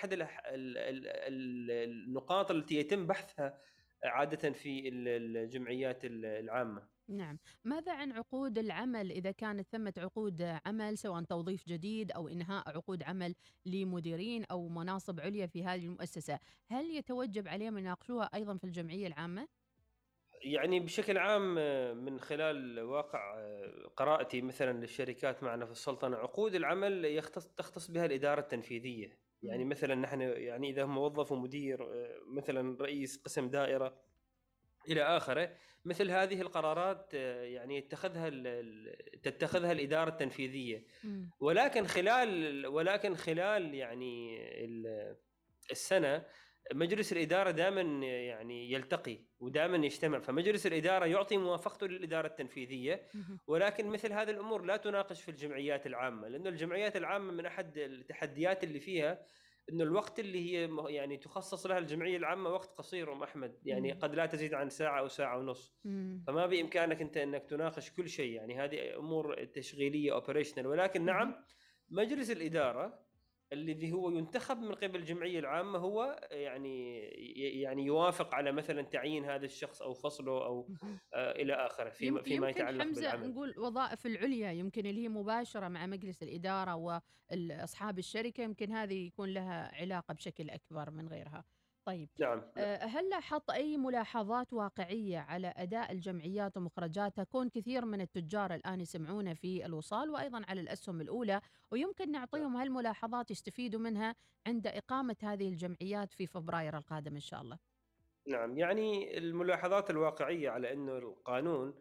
ال- 0.48 1.72
النقاط 1.72 2.52
التي 2.52 2.76
يتم 2.76 3.08
بحثها 3.08 3.58
عادة 4.04 4.52
في 4.52 4.88
ال- 4.90 5.38
الجمعيات 5.38 6.06
ال- 6.06 6.26
العامة 6.26 6.88
نعم 7.08 7.40
ماذا 7.64 7.94
عن 7.94 8.12
عقود 8.12 8.58
العمل 8.58 9.12
إذا 9.12 9.32
كانت 9.32 9.68
ثمة 9.68 9.94
عقود 9.98 10.60
عمل 10.66 10.98
سواء 10.98 11.24
توظيف 11.24 11.68
جديد 11.68 12.12
أو 12.12 12.28
إنهاء 12.28 12.70
عقود 12.70 13.04
عمل 13.04 13.36
لمديرين 13.66 14.46
أو 14.52 14.70
مناصب 14.70 15.20
عليا 15.20 15.46
في 15.48 15.64
هذه 15.64 15.86
المؤسسة 15.86 16.40
هل 16.68 16.96
يتوجب 16.96 17.48
عليهم 17.48 17.78
يناقشوها 17.78 18.30
أيضا 18.36 18.58
في 18.58 18.64
الجمعية 18.64 19.08
العامة؟ 19.08 19.48
يعني 20.44 20.80
بشكل 20.80 21.18
عام 21.18 21.56
آه، 21.60 21.94
من 21.94 22.20
خلال 22.20 22.80
واقع 22.80 23.40
آه، 23.40 23.92
قراءتي 23.96 24.42
مثلا 24.42 24.80
للشركات 24.80 25.44
معنا 25.44 25.66
في 25.66 25.72
السلطنة 25.72 26.18
عقود 26.18 26.56
العمل 26.56 27.06
يختص 27.06 27.48
تختص 27.48 27.92
بها 27.92 28.06
الإدارة 28.06 28.40
التنفيذية 28.40 29.20
يعني 29.44 29.64
مم. 29.64 29.70
مثلا 29.70 29.96
نحن 29.96 30.22
يعني 30.22 30.70
إذا 30.70 30.86
موظف 30.86 31.32
ومدير 31.32 31.84
آه، 31.84 32.20
مثلا 32.28 32.78
رئيس 32.82 33.18
قسم 33.18 33.50
دائرة 33.50 33.98
إلى 34.90 35.02
آخره 35.04 35.56
مثل 35.86 36.12
هذه 36.12 36.42
القرارات 36.42 37.12
آه، 37.14 37.44
يعني 37.44 37.78
يتخذها 37.78 38.30
تتخذها 39.24 39.72
الإدارة 39.72 40.10
التنفيذية. 40.10 40.86
ولكن 41.40 41.88
خلال 41.88 42.68
ولكن 42.68 43.16
خلال 43.16 43.74
يعني 43.74 44.38
ال- 44.66 45.16
السنة 45.72 46.26
مجلس 46.74 47.12
الإدارة 47.14 47.52
دائما 47.52 47.82
يعني 48.06 48.72
يلتقي 48.72 49.18
ودائما 49.40 49.86
يجتمع 49.86 50.20
فمجلس 50.20 50.68
الإدارة 50.68 51.06
يعطي 51.06 51.38
موافقته 51.38 51.88
للإدارة 51.88 52.28
التنفيذية. 52.28 53.08
ولكن 53.48 53.88
مثل 53.88 54.14
هذه 54.14 54.30
الأمور 54.32 54.62
لا 54.66 54.78
تناقش 54.78 55.22
في 55.22 55.30
الجمعيات 55.32 55.88
العامة 55.88 56.28
لأنه 56.28 56.50
الجمعيات 56.50 56.96
العامة 56.96 57.32
من 57.32 57.46
أحد 57.46 57.78
التحديات 57.78 58.64
اللي 58.64 58.80
فيها 58.80 59.26
إنه 59.72 59.84
الوقت 59.84 60.20
اللي 60.20 60.40
هي 60.40 60.70
يعني 60.88 61.18
تخصص 61.18 61.66
لها 61.66 61.78
الجمعية 61.78 62.18
العامة 62.18 62.50
وقت 62.50 62.72
قصير 62.78 63.14
أم 63.14 63.24
أحمد 63.24 63.60
يعني 63.66 63.94
مم. 63.94 64.00
قد 64.00 64.16
لا 64.16 64.26
تزيد 64.26 64.54
عن 64.54 64.70
ساعة 64.70 65.00
أو 65.00 65.08
ساعة 65.08 65.38
ونص 65.38 65.76
مم. 65.86 66.24
فما 66.28 66.46
بإمكانك 66.46 67.02
أنت 67.02 67.18
إنك 67.18 67.46
تناقش 67.46 67.92
كل 67.92 68.10
شيء 68.10 68.32
يعني 68.32 68.60
هذه 68.60 68.98
أمور 68.98 69.46
تشغيلية 69.46 70.14
اوبريشنال 70.14 70.68
ولكن 70.68 71.06
نعم 71.06 71.36
مجلس 71.90 72.32
الإدارة 72.32 73.11
الذي 73.54 73.92
هو 73.92 74.10
ينتخب 74.10 74.58
من 74.58 74.72
قبل 74.76 75.00
الجمعية 75.00 75.40
العامة 75.40 75.80
هو 75.80 76.20
يعني 76.32 77.00
يعني 77.62 77.86
يوافق 77.86 78.36
على 78.36 78.52
مثلا 78.52 78.82
تعيين 78.82 79.26
هذا 79.26 79.46
الشخص 79.46 79.82
أو 79.82 79.94
فصله 79.94 80.46
أو. 80.46 80.70
آه 81.14 81.32
إلى 81.32 81.54
آخره 81.54 81.86
يم- 81.88 81.92
فيما 81.92 82.22
فيما 82.22 82.50
يتعلق 82.50 82.82
حمزة 82.84 83.02
بالعمل 83.02 83.30
نقول 83.32 83.54
وظائف 83.60 84.06
العليا 84.06 84.52
يمكن 84.52 84.86
اللي 84.86 85.04
هي 85.04 85.10
مباشرة 85.10 85.68
مع 85.68 85.86
مجلس 85.86 86.24
الإدارة 86.24 86.76
وأصحاب 86.76 88.00
الشركة 88.00 88.44
يمكن 88.44 88.72
هذه 88.72 89.08
يكون 89.08 89.30
لها 89.30 89.76
علاقة 89.82 90.14
بشكل 90.14 90.50
أكبر 90.50 90.92
من 90.92 91.08
غيرها 91.08 91.44
طيب 91.86 92.10
نعم. 92.20 92.42
أه، 92.58 92.86
هل 92.86 93.10
لاحظت 93.10 93.50
أي 93.50 93.78
ملاحظات 93.78 94.54
واقعية 94.54 95.20
على 95.20 95.54
أداء 95.58 95.92
الجمعيات 95.92 96.58
ومخرجاتها؟ 96.58 97.24
كون 97.24 97.50
كثير 97.50 97.86
من 97.86 98.02
التجار 98.02 98.54
الآن 98.54 98.82
يسمعون 98.82 99.34
في 99.34 99.66
الوصال 99.66 100.10
وأيضا 100.10 100.42
على 100.48 100.62
الأسهم 100.62 101.02
الأولى 101.02 101.42
ويمكن 101.72 102.12
نعطيهم 102.12 102.56
هالملاحظات 102.56 103.32
يستفيدوا 103.32 103.80
منها 103.80 104.16
عند 104.48 104.68
إقامة 104.68 105.16
هذه 105.24 105.50
الجمعيات 105.50 106.14
في 106.14 106.28
فبراير 106.28 106.78
القادم 106.78 107.14
إن 107.14 107.20
شاء 107.20 107.42
الله. 107.42 107.58
نعم 108.28 108.58
يعني 108.58 109.18
الملاحظات 109.18 109.90
الواقعية 109.90 110.50
على 110.50 110.74
انه 110.74 110.98
القانون 110.98 111.74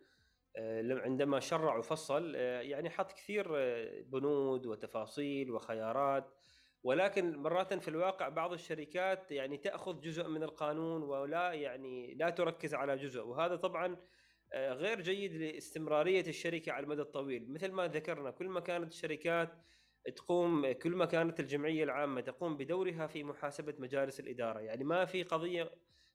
آه، 0.56 1.00
عندما 1.04 1.40
شرع 1.40 1.76
وفصل 1.76 2.32
آه، 2.36 2.60
يعني 2.60 2.90
حط 2.90 3.12
كثير 3.12 3.56
آه، 3.56 4.02
بنود 4.02 4.66
وتفاصيل 4.66 5.50
وخيارات 5.50 6.34
ولكن 6.82 7.36
مرات 7.36 7.74
في 7.74 7.88
الواقع 7.88 8.28
بعض 8.28 8.52
الشركات 8.52 9.32
يعني 9.32 9.56
تأخذ 9.56 10.00
جزء 10.00 10.28
من 10.28 10.42
القانون 10.42 11.02
ولا 11.02 11.52
يعني 11.52 12.14
لا 12.14 12.30
تركز 12.30 12.74
على 12.74 12.96
جزء. 12.96 13.22
وهذا 13.22 13.56
طبعا 13.56 13.96
آه، 14.52 14.72
غير 14.72 15.00
جيد 15.00 15.32
لاستمرارية 15.32 16.26
الشركة 16.26 16.72
على 16.72 16.84
المدى 16.84 17.02
الطويل. 17.02 17.52
مثل 17.52 17.72
ما 17.72 17.86
ذكرنا 17.86 18.30
كل 18.30 18.48
ما 18.48 18.60
كانت 18.60 18.92
الشركات 18.92 19.52
تقوم 20.16 20.72
كل 20.72 20.90
ما 20.90 21.04
كانت 21.04 21.40
الجمعية 21.40 21.84
العامة 21.84 22.20
تقوم 22.20 22.56
بدورها 22.56 23.06
في 23.06 23.24
محاسبة 23.24 23.74
مجالس 23.78 24.20
الإدارة. 24.20 24.60
يعني 24.60 24.84
ما 24.84 25.04
في 25.04 25.22
قضية 25.22 25.70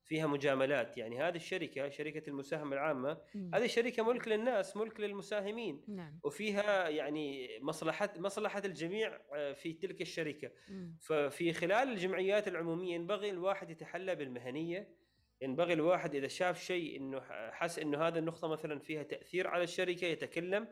فيها 0.05 0.27
مجاملات. 0.27 0.97
يعني 0.97 1.21
هذه 1.21 1.35
الشركة 1.35 1.89
شركة 1.89 2.29
المساهمة 2.29 2.73
العامة 2.73 3.17
مم. 3.35 3.51
هذه 3.55 3.67
شركة 3.67 4.03
ملك 4.03 4.27
للناس 4.27 4.77
ملك 4.77 4.99
للمساهمين. 4.99 5.83
نعم. 5.87 6.19
وفيها 6.23 6.89
يعني 6.89 7.49
مصلحة 7.61 8.13
مصلحة 8.17 8.61
الجميع 8.65 9.19
آه، 9.35 9.53
في 9.53 9.73
تلك 9.73 10.01
الشركة. 10.01 10.51
مم. 10.69 10.97
ففي 11.01 11.53
خلال 11.53 11.89
الجمعيات 11.89 12.47
العمومية 12.47 12.95
ينبغي 12.95 13.29
الواحد 13.29 13.69
يتحلى 13.69 14.15
بالمهنية. 14.15 15.05
ينبغي 15.41 15.73
الواحد 15.73 16.15
إذا 16.15 16.27
شاف 16.27 16.63
شيء 16.63 16.97
إنه 16.97 17.21
حس 17.51 17.79
إنه 17.79 18.07
هذا 18.07 18.19
النقطة 18.19 18.47
مثلا 18.47 18.79
فيها 18.79 19.03
تأثير 19.03 19.47
على 19.47 19.63
الشركة 19.63 20.05
يتكلم 20.05 20.67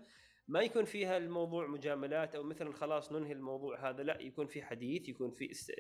ما 0.47 0.62
يكون 0.62 0.85
فيها 0.85 1.17
الموضوع 1.17 1.67
مجاملات 1.67 2.35
أو 2.35 2.43
مثلا 2.43 2.73
خلاص 2.73 3.12
ننهي 3.12 3.31
الموضوع 3.31 3.89
هذا 3.89 4.03
لا 4.03 4.21
يكون 4.21 4.47
في 4.47 4.62
حديث 4.63 5.09
يكون 5.09 5.31
في 5.31 5.51
است... 5.51 5.71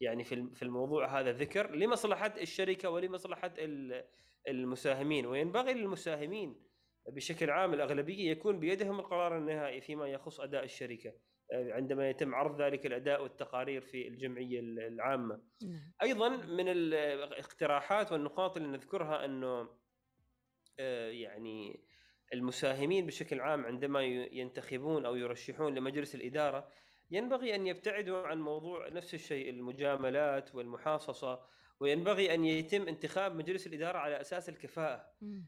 يعني 0.00 0.24
في 0.24 0.50
في 0.54 0.62
الموضوع 0.62 1.20
هذا 1.20 1.32
ذكر 1.32 1.74
لمصلحة 1.74 2.34
الشركة 2.40 2.90
ولمصلحة 2.90 3.54
ال- 3.58 4.04
المساهمين. 4.48 5.26
وينبغي 5.26 5.74
للمساهمين 5.74 6.62
بشكل 7.08 7.50
عام 7.50 7.74
الأغلبية 7.74 8.30
يكون 8.30 8.60
بيدهم 8.60 8.98
القرار 9.00 9.38
النهائي 9.38 9.80
فيما 9.80 10.08
يخص 10.08 10.40
أداء 10.40 10.64
الشركة 10.64 11.12
آه، 11.52 11.72
عندما 11.72 12.10
يتم 12.10 12.34
عرض 12.34 12.62
ذلك 12.62 12.86
الأداء 12.86 13.22
والتقارير 13.22 13.80
في 13.80 14.08
الجمعية 14.08 14.60
العامة. 14.60 15.42
نعم. 15.62 15.92
أيضا 16.02 16.28
من 16.28 16.68
الاقتراحات 16.68 18.12
والنقاط 18.12 18.56
اللي 18.56 18.68
نذكرها 18.68 19.24
أنه 19.24 19.68
آه، 20.78 21.08
يعني 21.08 21.85
المساهمين 22.34 23.06
بشكل 23.06 23.40
عام 23.40 23.66
عندما 23.66 24.02
ينتخبون 24.32 25.06
أو 25.06 25.16
يرشحون 25.16 25.74
لمجلس 25.74 26.14
الإدارة 26.14 26.68
ينبغي 27.10 27.54
أن 27.54 27.66
يبتعدوا 27.66 28.26
عن 28.26 28.40
موضوع 28.40 28.88
نفس 28.88 29.14
الشيء 29.14 29.50
المجاملات 29.50 30.54
والمحاصصة 30.54 31.40
وينبغي 31.80 32.34
أن 32.34 32.44
يتم 32.44 32.88
انتخاب 32.88 33.34
مجلس 33.34 33.66
الإدارة 33.66 33.98
على 33.98 34.20
أساس 34.20 34.48
الكفاءة. 34.48 35.04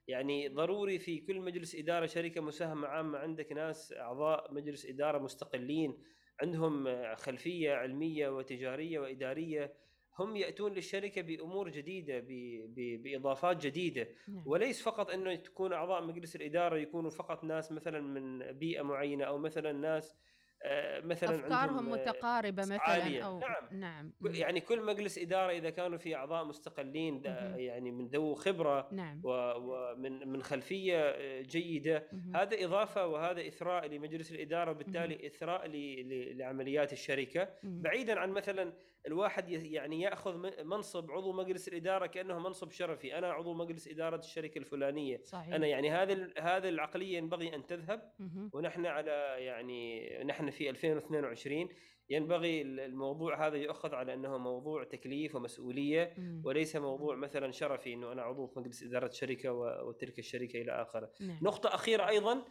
يعني 0.08 0.48
ضروري 0.48 0.98
في 0.98 1.20
كل 1.20 1.40
مجلس 1.40 1.74
إدارة 1.74 2.06
شركة 2.06 2.40
مساهمة 2.40 2.88
عامة 2.88 3.18
عندك 3.18 3.52
ناس 3.52 3.92
أعضاء 3.92 4.54
مجلس 4.54 4.86
إدارة 4.86 5.18
مستقلين 5.18 6.02
عندهم 6.42 6.86
خلفية 7.14 7.72
علمية 7.72 8.28
وتجارية 8.28 8.98
وإدارية 8.98 9.74
هم 10.18 10.36
يأتون 10.36 10.72
للشركة 10.72 11.22
بأمور 11.22 11.68
جديدة 11.68 12.18
ب- 12.20 12.26
ب- 12.74 13.02
بإضافات 13.02 13.66
جديدة 13.66 14.08
نعم 14.28 14.42
وليس 14.46 14.82
فقط 14.82 15.10
إنه 15.10 15.34
تكون 15.34 15.72
أعضاء 15.72 16.02
مجلس 16.02 16.36
الإدارة 16.36 16.76
يكونوا 16.76 17.10
فقط 17.10 17.44
ناس 17.44 17.72
مثلا 17.72 18.00
من 18.00 18.52
بيئة 18.52 18.82
معينة 18.82 19.24
أو 19.24 19.38
مثلا 19.38 19.72
ناس 19.72 20.16
آه، 20.62 21.00
مثلا 21.00 21.34
أفكارهم 21.36 21.76
عندهم، 21.78 21.92
آه، 21.94 22.02
متقاربة 22.02 22.62
مثلا 22.62 22.80
عالية. 22.80 23.26
أو 23.26 23.38
نعم. 23.40 23.80
نعم 23.80 24.12
يعني 24.24 24.60
كل 24.60 24.84
مجلس 24.86 25.18
إدارة 25.18 25.52
إذا 25.52 25.70
كانوا 25.70 25.98
في 25.98 26.14
أعضاء 26.16 26.44
مستقلين. 26.44 27.22
يعني 27.56 27.90
من 27.90 28.06
ذو 28.06 28.34
خبرة 28.34 28.88
نعم 28.92 29.20
ومن 29.24 30.28
من 30.28 30.42
خلفية 30.42 30.98
آه، 30.98 31.40
جيدة 31.42 32.08
مهم. 32.12 32.36
هذا 32.36 32.64
إضافة 32.64 33.06
وهذا 33.06 33.46
إثراء 33.48 33.86
لمجلس 33.86 34.32
الإدارة 34.32 34.70
وبالتالي 34.70 35.26
إثراء 35.26 35.66
ل- 35.66 36.08
ل- 36.08 36.38
لعمليات 36.38 36.92
الشركة 36.92 37.48
مم. 37.62 37.82
بعيدا 37.82 38.18
عن 38.20 38.30
مثلا 38.30 38.72
الواحد 39.08 39.48
يعني 39.50 40.00
يأخذ 40.00 40.64
منصب 40.64 41.10
عضو 41.10 41.32
مجلس 41.32 41.68
الاداره 41.68 42.06
كأنه 42.06 42.38
منصب 42.38 42.70
شرفي 42.70 43.18
أنا 43.18 43.32
عضو 43.32 43.54
مجلس 43.54 43.88
إدارة 43.88 44.16
الشركة 44.18 44.58
الفلانية 44.58 45.20
صحيح 45.24 45.54
أنا 45.54 45.66
يعني 45.66 45.90
هذا 45.90 46.28
هذا 46.38 46.68
العقلية 46.68 47.16
ينبغي 47.18 47.54
أن 47.54 47.66
تذهب 47.66 48.12
مهم. 48.18 48.50
ونحن 48.54 48.86
على 48.86 49.10
يعني 49.38 50.08
نحن 50.24 50.50
في 50.50 50.70
2022 50.70 51.68
ينبغي 52.10 52.62
ال- 52.62 52.80
الموضوع 52.80 53.46
هذا 53.46 53.56
يؤخذ 53.56 53.94
على 53.94 54.14
أنه 54.14 54.38
موضوع 54.38 54.84
تكليف 54.84 55.34
ومسؤولية 55.34 56.14
مم. 56.18 56.42
وليس 56.44 56.76
موضوع 56.76 57.16
مثلا 57.16 57.50
شرفي 57.52 57.92
إنه 57.94 58.12
أنا 58.12 58.22
عضو 58.22 58.46
في 58.46 58.58
مجلس 58.58 58.82
إدارة 58.82 59.10
شركة 59.10 59.52
وتلك 59.84 60.18
الشركة 60.18 60.62
إلى 60.62 60.72
آخره. 60.82 61.10
نعم. 61.20 61.38
نقطة 61.42 61.74
أخيرة 61.74 62.08
أيضا 62.08 62.44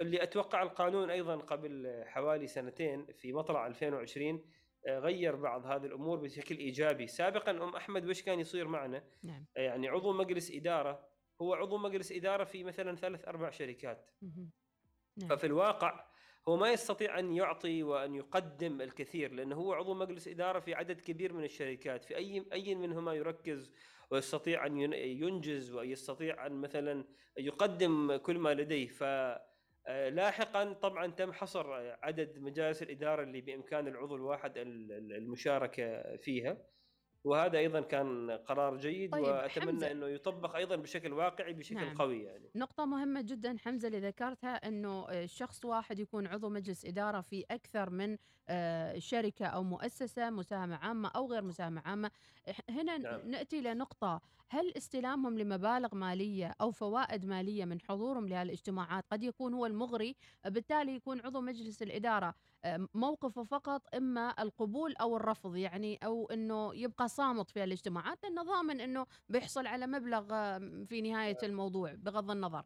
اللي 0.00 0.22
أتوقع 0.22 0.62
القانون 0.62 1.10
أيضا 1.10 1.36
قبل 1.36 2.02
حوالي 2.06 2.46
سنتين 2.46 3.06
في 3.18 3.32
مطلع 3.32 3.66
2020 3.66 4.34
آه، 4.34 4.42
غير 4.88 5.36
بعض 5.36 5.66
هذه 5.66 5.86
الأمور 5.86 6.18
بشكل 6.18 6.56
إيجابي، 6.56 7.06
سابقا 7.06 7.50
أم 7.50 7.76
أحمد 7.76 8.08
وش 8.08 8.22
كان 8.22 8.40
يصير 8.40 8.68
معنا؟ 8.68 9.04
نعم. 9.22 9.46
يعني 9.56 9.88
عضو 9.88 10.12
مجلس 10.12 10.50
إدارة 10.50 11.08
هو 11.42 11.54
عضو 11.54 11.78
مجلس 11.78 12.12
إدارة 12.12 12.44
في 12.44 12.64
مثلا 12.64 12.96
ثلاث 12.96 13.28
أربع 13.28 13.50
شركات. 13.50 14.10
نعم. 15.16 15.28
ففي 15.28 15.46
الواقع 15.46 16.04
هو 16.48 16.56
ما 16.56 16.72
يستطيع 16.72 17.18
أن 17.18 17.32
يعطي 17.32 17.82
وأن 17.82 18.14
يقدم 18.14 18.80
الكثير 18.80 19.32
لأنه 19.32 19.56
هو 19.56 19.72
عضو 19.72 19.94
مجلس 19.94 20.28
إدارة 20.28 20.60
في 20.60 20.74
عدد 20.74 21.00
كبير 21.00 21.32
من 21.32 21.44
الشركات. 21.44 22.04
في 22.04 22.16
اي 22.16 22.46
أي 22.52 22.74
منهما 22.74 23.14
يركز 23.14 23.72
ويستطيع 24.10 24.66
أن 24.66 24.92
ينجز 24.94 25.72
ويستطيع 25.72 26.46
أن 26.46 26.52
مثلا 26.52 27.04
يقدم 27.36 28.16
كل 28.16 28.38
ما 28.38 28.54
لديه. 28.54 28.88
ف 28.88 29.04
لاحقا 29.88 30.72
طبعا 30.72 31.06
تم 31.06 31.32
حصر 31.32 31.72
عدد 32.02 32.38
مجالس 32.38 32.82
الإدارة 32.82 33.22
اللي 33.22 33.40
بإمكان 33.40 33.88
العضو 33.88 34.16
الواحد 34.16 34.52
المشاركة 34.58 36.16
فيها. 36.16 36.56
وهذا 37.24 37.58
أيضا 37.58 37.80
كان 37.80 38.30
قرار 38.30 38.76
جيد 38.76 39.12
طيب 39.12 39.24
وأتمنى 39.24 39.70
حمزة. 39.70 39.90
إنه 39.90 40.06
يطبق 40.06 40.56
أيضا 40.56 40.76
بشكل 40.76 41.12
واقعي 41.12 41.52
بشكل 41.52 41.76
نعم. 41.76 41.96
قوي 41.96 42.22
يعني 42.22 42.50
نقطة 42.54 42.84
مهمة 42.84 43.20
جدا 43.20 43.56
حمزة 43.58 43.88
اللي 43.88 44.00
ذكرتها 44.00 44.68
إنه 44.68 45.26
شخص 45.26 45.64
واحد 45.64 45.98
يكون 45.98 46.26
عضو 46.26 46.48
مجلس 46.48 46.84
إدارة 46.84 47.20
في 47.20 47.44
أكثر 47.50 47.90
من 47.90 48.16
آه، 48.48 48.98
شركة 48.98 49.46
أو 49.46 49.62
مؤسسة 49.62 50.30
مساهمة 50.30 50.76
عامة 50.76 51.08
أو 51.08 51.30
غير 51.30 51.42
مساهمة 51.42 51.82
عامة 51.84 52.10
هنا 52.70 52.98
نعم. 52.98 53.20
نأتي 53.30 53.60
لنقطه 53.60 54.20
هل 54.48 54.72
استلامهم 54.76 55.38
لمبالغ 55.38 55.94
مالية 55.94 56.54
أو 56.60 56.70
فوائد 56.70 57.26
مالية 57.26 57.64
من 57.64 57.80
حضورهم 57.80 58.28
لهالاجتماعات 58.28 59.04
قد 59.10 59.22
يكون 59.22 59.54
هو 59.54 59.66
المغري 59.66 60.16
بالتالي 60.44 60.94
يكون 60.94 61.20
عضو 61.20 61.40
مجلس 61.40 61.82
الإدارة 61.82 62.34
موقفه 62.94 63.44
فقط 63.44 63.82
إما 63.94 64.34
القبول 64.42 64.94
أو 65.00 65.16
الرفض 65.16 65.56
يعني 65.56 65.98
أو 66.04 66.26
إنه 66.32 66.74
يبقى 66.74 67.08
صامت 67.08 67.50
في 67.50 67.64
الاجتماعات 67.64 68.22
لأنه 68.22 68.42
ضامن 68.42 68.80
إنه 68.80 69.06
بيحصل 69.28 69.66
على 69.66 69.86
مبلغ 69.86 70.28
في 70.86 71.00
نهاية 71.02 71.38
الموضوع 71.42 71.94
بغض 71.94 72.30
النظر. 72.30 72.64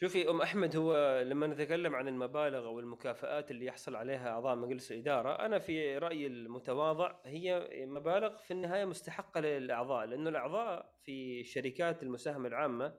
شوفي 0.00 0.30
أم 0.30 0.40
أحمد 0.42 0.76
هو 0.76 1.22
لما 1.26 1.46
نتكلم 1.46 1.94
عن 1.94 2.08
المبالغ 2.08 2.66
أو 2.66 2.80
المكافآت 2.80 3.50
اللي 3.50 3.66
يحصل 3.66 3.96
عليها 3.96 4.30
أعضاء 4.30 4.56
مجلس 4.56 4.92
الإدارة 4.92 5.46
أنا 5.46 5.58
في 5.58 5.98
رأيي 5.98 6.26
المتواضع 6.26 7.14
هي 7.24 7.68
مبالغ 7.86 8.36
في 8.36 8.50
النهاية 8.50 8.84
مستحقة 8.84 9.40
للأعضاء 9.40 10.06
لأنه 10.06 10.30
الأعضاء 10.30 10.94
في 11.02 11.44
شركات 11.44 12.02
المساهمة 12.02 12.48
العامة 12.48 12.94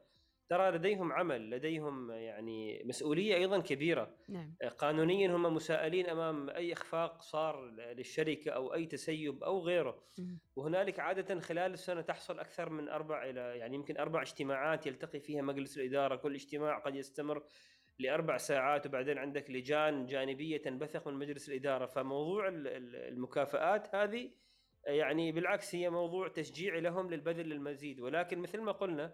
ترى 0.49 0.71
لديهم 0.71 1.11
عمل 1.11 1.49
لديهم 1.49 2.11
يعني 2.11 2.83
مسؤولية 2.85 3.35
أيضا 3.35 3.59
كبيرة. 3.59 4.15
نعم. 4.29 4.55
قانونيا 4.77 5.35
هم 5.35 5.53
مسائلين 5.53 6.09
أمام 6.09 6.49
أي 6.49 6.73
إخفاق 6.73 7.21
صار 7.21 7.69
للشركة 7.69 8.51
أو 8.51 8.73
أي 8.73 8.85
تسيب 8.85 9.43
أو 9.43 9.59
غيره. 9.59 10.03
وهنالك 10.55 10.99
عادة 10.99 11.39
خلال 11.39 11.73
السنة 11.73 12.01
تحصل 12.01 12.39
أكثر 12.39 12.69
من 12.69 12.89
أربع 12.89 13.23
إلى 13.23 13.39
يعني 13.39 13.75
يمكن 13.75 13.97
أربع 13.97 14.21
اجتماعات 14.21 14.87
يلتقي 14.87 15.19
فيها 15.19 15.41
مجلس 15.41 15.77
الإدارة. 15.77 16.15
كل 16.15 16.35
اجتماع 16.35 16.79
قد 16.79 16.95
يستمر 16.95 17.43
لأربع 17.99 18.37
ساعات 18.37 18.85
وبعدين 18.85 19.17
عندك 19.17 19.51
لجان 19.51 20.05
جانبية 20.05 20.57
تنبثق 20.57 21.07
من 21.07 21.13
مجلس 21.13 21.49
الإدارة. 21.49 21.85
فموضوع 21.85 22.47
المكافآت 22.47 23.95
هذه 23.95 24.29
يعني 24.85 25.31
بالعكس 25.31 25.75
هي 25.75 25.89
موضوع 25.89 26.27
تشجيعي 26.27 26.81
لهم 26.81 27.09
للبذل 27.09 27.49
للمزيد 27.49 27.99
ولكن 27.99 28.39
مثل 28.39 28.61
ما 28.61 28.71
قلنا 28.71 29.13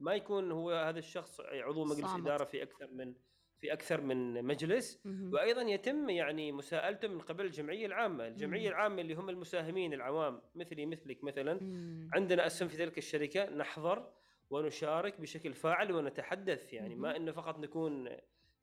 ما 0.00 0.14
يكون 0.14 0.52
هو 0.52 0.70
هذا 0.72 0.98
الشخص 0.98 1.40
عضو 1.40 1.84
مجلس 1.84 2.06
صامت. 2.06 2.26
إدارة 2.26 2.44
في 2.44 2.62
أكثر 2.62 2.88
من 2.92 3.14
في 3.58 3.72
أكثر 3.72 4.00
من 4.00 4.44
مجلس 4.44 5.00
مم. 5.04 5.30
وأيضا 5.32 5.62
يتم 5.62 6.10
يعني 6.10 6.52
مساءلته 6.52 7.08
من 7.08 7.20
قبل 7.20 7.44
الجمعية 7.44 7.86
العامة، 7.86 8.26
الجمعية 8.26 8.68
مم. 8.68 8.74
العامة 8.74 9.02
اللي 9.02 9.14
هم 9.14 9.30
المساهمين 9.30 9.94
العوام 9.94 10.42
مثلي 10.54 10.86
مثلك 10.86 11.24
مثلا 11.24 11.62
مم. 11.62 12.10
عندنا 12.12 12.46
أسهم 12.46 12.68
في 12.68 12.76
تلك 12.76 12.98
الشركة 12.98 13.50
نحضر 13.50 14.08
ونشارك 14.50 15.20
بشكل 15.20 15.54
فاعل 15.54 15.92
ونتحدث 15.92 16.72
يعني 16.72 16.94
مم. 16.94 17.02
ما 17.02 17.16
إنه 17.16 17.32
فقط 17.32 17.58
نكون 17.58 18.08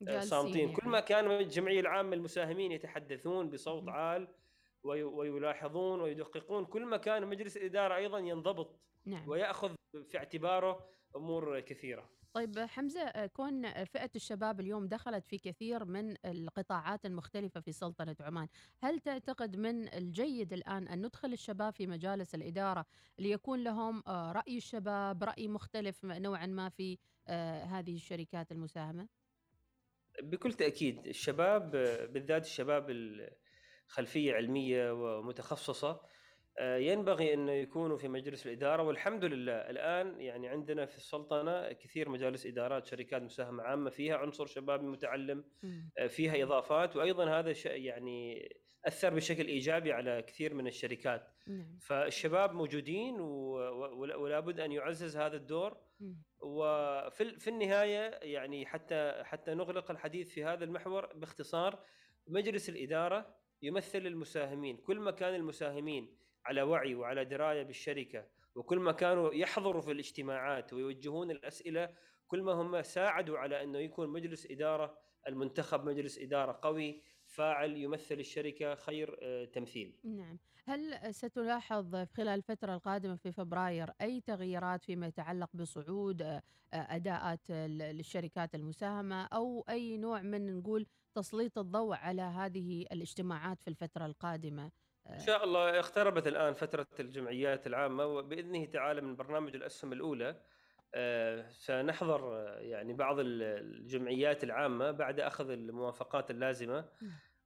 آه، 0.08 0.20
صامتين 0.20 0.60
يعني. 0.60 0.72
كل 0.72 0.88
ما 0.88 1.00
كان 1.00 1.30
الجمعية 1.30 1.80
العامة 1.80 2.16
المساهمين 2.16 2.72
يتحدثون 2.72 3.50
بصوت 3.50 3.82
مم. 3.82 3.90
عال 3.90 4.28
ويلاحظون 4.84 6.00
ويدققون 6.00 6.64
كل 6.64 6.84
ما 6.84 6.96
كان 6.96 7.26
مجلس 7.26 7.56
الاداره 7.56 7.96
أيضا 7.96 8.18
ينضبط 8.18 8.80
نعم. 9.06 9.28
ويأخذ 9.28 9.74
في 10.10 10.18
اعتباره 10.18 10.86
أمور 11.16 11.60
كثيرة 11.60 12.10
طيب 12.34 12.58
حمزة 12.58 13.26
كون 13.26 13.84
فئة 13.84 14.10
الشباب 14.16 14.60
اليوم 14.60 14.86
دخلت 14.86 15.26
في 15.26 15.38
كثير 15.38 15.84
من 15.84 16.14
القطاعات 16.24 17.06
المختلفة 17.06 17.60
في 17.60 17.72
سلطنة 17.72 18.16
عمان، 18.20 18.48
هل 18.80 19.00
تعتقد 19.00 19.56
من 19.56 19.94
الجيد 19.94 20.52
الآن 20.52 20.88
أن 20.88 21.06
ندخل 21.06 21.32
الشباب 21.32 21.72
في 21.72 21.86
مجالس 21.86 22.34
الإدارة 22.34 22.86
ليكون 23.18 23.64
لهم 23.64 24.02
آه، 24.06 24.32
رأي 24.32 24.56
الشباب، 24.56 25.24
رأي 25.24 25.48
مختلف 25.48 26.04
نوعا 26.04 26.46
ما 26.46 26.68
في 26.68 26.98
آه، 27.28 27.64
هذه 27.64 27.94
الشركات 27.94 28.52
المساهمة؟ 28.52 29.08
بكل 30.22 30.52
تأكيد 30.52 31.06
الشباب 31.06 31.70
بالذات 32.12 32.44
الشباب 32.44 32.90
الخلفيه 32.90 34.34
علمية 34.34 34.92
ومتخصصة 34.92 36.00
ينبغي 36.60 37.34
انه 37.34 37.52
يكونوا 37.52 37.96
في 37.96 38.08
مجلس 38.08 38.46
الإدارة 38.46 38.82
والحمد 38.82 39.24
لله. 39.24 39.52
الآن 39.52 40.20
يعني 40.20 40.48
عندنا 40.48 40.86
في 40.86 40.96
السلطنة 40.96 41.72
كثير 41.72 42.08
مجالس 42.08 42.46
إدارات 42.46 42.86
شركات 42.86 43.22
مساهمة 43.22 43.62
عامة 43.62 43.90
فيها 43.90 44.16
عنصر 44.16 44.46
شبابي 44.46 44.86
متعلم 44.86 45.44
آه، 45.98 46.06
فيها 46.06 46.42
إضافات 46.42 46.96
وأيضا 46.96 47.38
هذا 47.38 47.54
يعني 47.64 48.48
أثر 48.84 49.14
بشكل 49.14 49.46
إيجابي 49.46 49.92
على 49.92 50.22
كثير 50.22 50.54
من 50.54 50.66
الشركات. 50.66 51.28
نعم. 51.46 51.78
فالشباب 51.80 52.52
موجودين 52.52 53.20
ولا 53.20 54.40
بد 54.40 54.60
أن 54.60 54.72
يعزز 54.72 55.16
هذا 55.16 55.36
الدور. 55.36 55.76
وفي 56.40 57.38
في 57.38 57.50
النهاية 57.50 58.18
يعني 58.22 58.66
حتى 58.66 59.22
حتى 59.24 59.54
نغلق 59.54 59.90
الحديث 59.90 60.30
في 60.30 60.44
هذا 60.44 60.64
المحور 60.64 61.06
باختصار 61.14 61.84
مجلس 62.26 62.68
الإدارة 62.68 63.36
يمثل 63.62 64.06
المساهمين. 64.06 64.76
كل 64.76 65.00
ما 65.00 65.10
كان 65.10 65.34
المساهمين 65.34 66.23
على 66.44 66.62
وعي 66.62 66.94
وعلى 66.94 67.24
دراية 67.24 67.62
بالشركة 67.62 68.26
وكل 68.54 68.78
ما 68.78 68.92
كانوا 68.92 69.34
يحضروا 69.34 69.82
في 69.82 69.92
الاجتماعات 69.92 70.72
ويوجهون 70.72 71.30
الأسئلة 71.30 71.94
كل 72.26 72.42
ما 72.42 72.52
هم 72.52 72.82
ساعدوا 72.82 73.38
على 73.38 73.62
أنه 73.62 73.78
يكون 73.78 74.08
مجلس 74.08 74.50
إدارة 74.50 74.98
المنتخب 75.28 75.84
مجلس 75.84 76.18
إدارة 76.18 76.58
قوي 76.62 77.02
فاعل 77.26 77.76
يمثل 77.76 78.14
الشركة 78.14 78.74
خير 78.74 79.18
آه، 79.22 79.44
تمثيل. 79.44 79.96
نعم، 80.04 80.38
هل 80.64 81.14
ستلاحظ 81.14 81.96
خلال 81.96 82.28
الفترة 82.28 82.74
القادمة 82.74 83.16
في 83.16 83.32
فبراير 83.32 83.90
أي 84.00 84.20
تغييرات 84.20 84.84
فيما 84.84 85.06
يتعلق 85.06 85.50
بصعود 85.54 86.22
آه، 86.22 86.42
أداءات 86.72 87.50
للشركات 87.50 88.54
المساهمة 88.54 89.24
أو 89.24 89.64
أي 89.68 89.96
نوع 89.96 90.22
من 90.22 90.58
نقول 90.58 90.86
تسليط 91.14 91.58
الضوء 91.58 91.96
على 91.96 92.22
هذه 92.22 92.82
الاجتماعات 92.82 93.62
في 93.62 93.68
الفترة 93.68 94.06
القادمة؟ 94.06 94.70
إن 95.10 95.18
شاء 95.18 95.44
الله 95.44 95.78
اقتربت 95.78 96.26
الآن 96.26 96.54
فترة 96.54 96.86
الجمعيات 97.00 97.66
العامة 97.66 98.06
وبإذنه 98.06 98.64
تعالى 98.64 99.00
من 99.00 99.16
برنامج 99.16 99.54
الأسهم 99.54 99.92
الأولى 99.92 100.36
آه، 100.94 101.48
سنحضر 101.50 102.36
آه، 102.36 102.58
يعني 102.58 102.92
بعض 102.92 103.16
الجمعيات 103.18 104.44
العامة 104.44 104.90
بعد 104.90 105.20
أخذ 105.20 105.50
الموافقات 105.50 106.30
اللازمة 106.30 106.84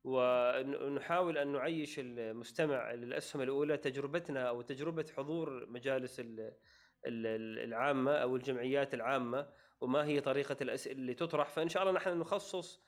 ونحاول 0.04 1.38
أن 1.38 1.52
نعيش 1.52 1.98
المستمع 1.98 2.92
للأسهم 2.92 3.42
الأولى 3.42 3.76
تجربتنا 3.76 4.48
أو 4.48 4.62
تجربة 4.62 5.06
حضور 5.16 5.66
مجالس 5.66 6.22
العامة 7.06 8.12
أو 8.12 8.36
الجمعيات 8.36 8.94
العامة 8.94 9.48
وما 9.80 10.04
هي 10.04 10.20
طريقة 10.20 10.56
الاسئله 10.60 10.98
اللي 10.98 11.14
تطرح 11.14 11.48
فإن 11.48 11.68
شاء 11.68 11.82
الله 11.82 11.94
نحن 11.94 12.18
نخصص 12.18 12.82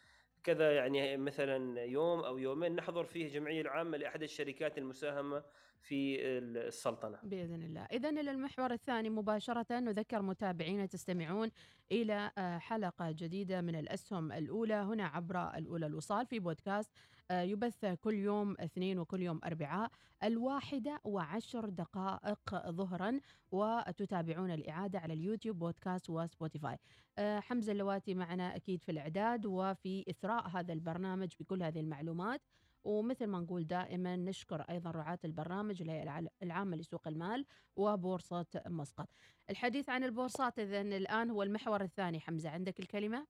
كذا 0.45 0.73
يعني 0.73 1.17
مثلا 1.17 1.85
يوم 1.85 2.21
أو 2.21 2.39
يومين 2.39 2.77
نحضر 2.77 3.05
فيه 3.05 3.29
جمعية 3.29 3.61
العامة 3.61 3.97
لأحد 3.97 4.23
الشركات 4.23 4.79
المساهمة 4.79 5.43
في 5.81 6.21
السلطنة. 6.39 7.19
بإذن 7.23 7.63
الله، 7.63 7.81
اذا 7.81 8.09
إلى 8.09 8.31
المحور 8.31 8.73
الثاني 8.73 9.11
مباشرة 9.11 9.79
نذكر 9.79 10.23
متابعينا 10.23 10.87
تستمعون 10.87 11.51
إلى 11.93 12.31
آه، 12.39 12.59
حلقة 12.59 13.11
جديدة 13.11 13.61
من 13.61 13.75
الأسهم 13.75 14.33
الأولى 14.33 14.75
هنا 14.75 15.07
عبر 15.07 15.55
الأولى 15.57 15.87
الوصال 15.87 16.27
في 16.27 16.39
بودكاست 16.39 16.91
يبث 17.31 17.85
كل 17.85 18.15
يوم 18.15 18.57
اثنين 18.61 18.99
وكل 18.99 19.23
يوم 19.23 19.41
أربعاء 19.45 19.91
الواحده 20.25 21.01
وعشر 21.05 21.69
دقائق 21.69 22.71
ظهرا 22.71 23.21
وتتابعون 23.53 24.51
الإعادة 24.51 24.99
على 24.99 25.13
اليوتيوب 25.13 25.59
بودكاست 25.59 26.11
وسبوتيفاي. 26.11 26.79
آه، 27.19 27.41
حمزة 27.41 27.73
اللواتي 27.73 28.15
معنا 28.15 28.57
أكيد 28.57 28.83
في 28.83 28.93
الإعداد 28.93 29.47
وفي 29.47 30.05
إثراء 30.11 30.49
هذا 30.49 30.73
البرنامج 30.73 31.29
بكل 31.41 31.63
هذه 31.63 31.81
المعلومات. 31.81 32.41
ومثل 32.85 33.27
ما 33.27 33.41
نقول 33.41 33.67
دائما 33.67 34.17
نشكر 34.17 34.61
أيضا 34.61 34.91
رعاة 34.91 35.19
البرنامج 35.25 35.83
الهيئه 35.83 36.29
العامة 36.43 36.77
لسوق 36.77 37.09
المال 37.09 37.47
وبورصة 37.77 38.47
مسقط. 38.67 39.09
الحديث 39.51 39.89
عن 39.89 40.05
البورصات 40.05 40.59
اذا 40.59 40.81
الآن 40.81 41.31
هو 41.31 41.43
المحور 41.43 41.83
الثاني 41.83 42.21
حمزة 42.21 42.51
عندك 42.51 42.81
الكلمة؟ 42.81 43.27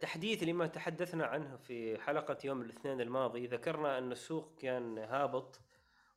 تحديث 0.00 0.42
لما 0.42 0.66
تحدثنا 0.66 1.26
عنه 1.26 1.56
في 1.56 1.98
حلقة 2.00 2.36
يوم 2.44 2.62
الاثنين 2.62 3.00
الماضي. 3.00 3.46
ذكرنا 3.46 3.98
أن 3.98 4.12
السوق 4.12 4.54
كان 4.58 4.98
هابط 4.98 5.60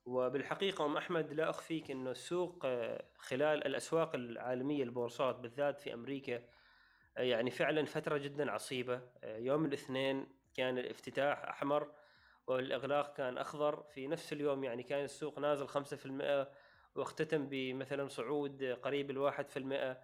وبالحقيقة 0.06 0.86
أم 0.86 0.98
أحمد 0.98 1.34
لا 1.34 1.50
أخفيك 1.50 1.92
انه 1.92 2.12
السوق 2.12 2.62
آه، 2.66 3.06
خلال 3.18 3.68
الأسواق 3.68 4.16
العالمية 4.16 4.84
البورصات 4.84 5.36
بالذات 5.36 5.80
في 5.80 5.94
أمريكا 5.94 6.44
آه، 7.18 7.22
يعني 7.22 7.52
فعلا 7.52 7.86
فترة 7.86 8.18
جدا 8.18 8.52
عصيبة. 8.52 9.02
آه، 9.24 9.38
يوم 9.38 9.66
الاثنين 9.66 10.28
كان 10.54 10.78
الافتتاح 10.78 11.44
أحمر 11.44 11.92
والإغلاق 12.48 13.14
كان 13.18 13.38
أخضر. 13.38 13.84
في 13.84 14.08
نفس 14.08 14.34
اليوم 14.34 14.64
يعني 14.64 14.84
كان 14.84 15.04
السوق 15.04 15.40
نازل 15.40 15.68
5% 15.68 16.50
واختتم 16.96 17.48
بمثلا 17.50 18.08
صعود 18.08 18.64
قريب 18.64 19.12
الواحد 19.12 19.50
في 19.50 19.58
المئة. 19.58 19.98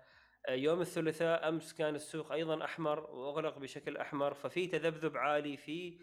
يوم 0.49 0.81
الثلاثاء 0.81 1.49
أمس 1.49 1.73
كان 1.73 1.95
السوق 1.95 2.31
أيضا 2.31 2.65
أحمر 2.65 2.99
وأغلق 2.99 3.57
بشكل 3.57 3.97
أحمر 3.97 4.33
ففي 4.33 4.67
تذبذب 4.67 5.17
عالي 5.17 5.57
في 5.57 5.97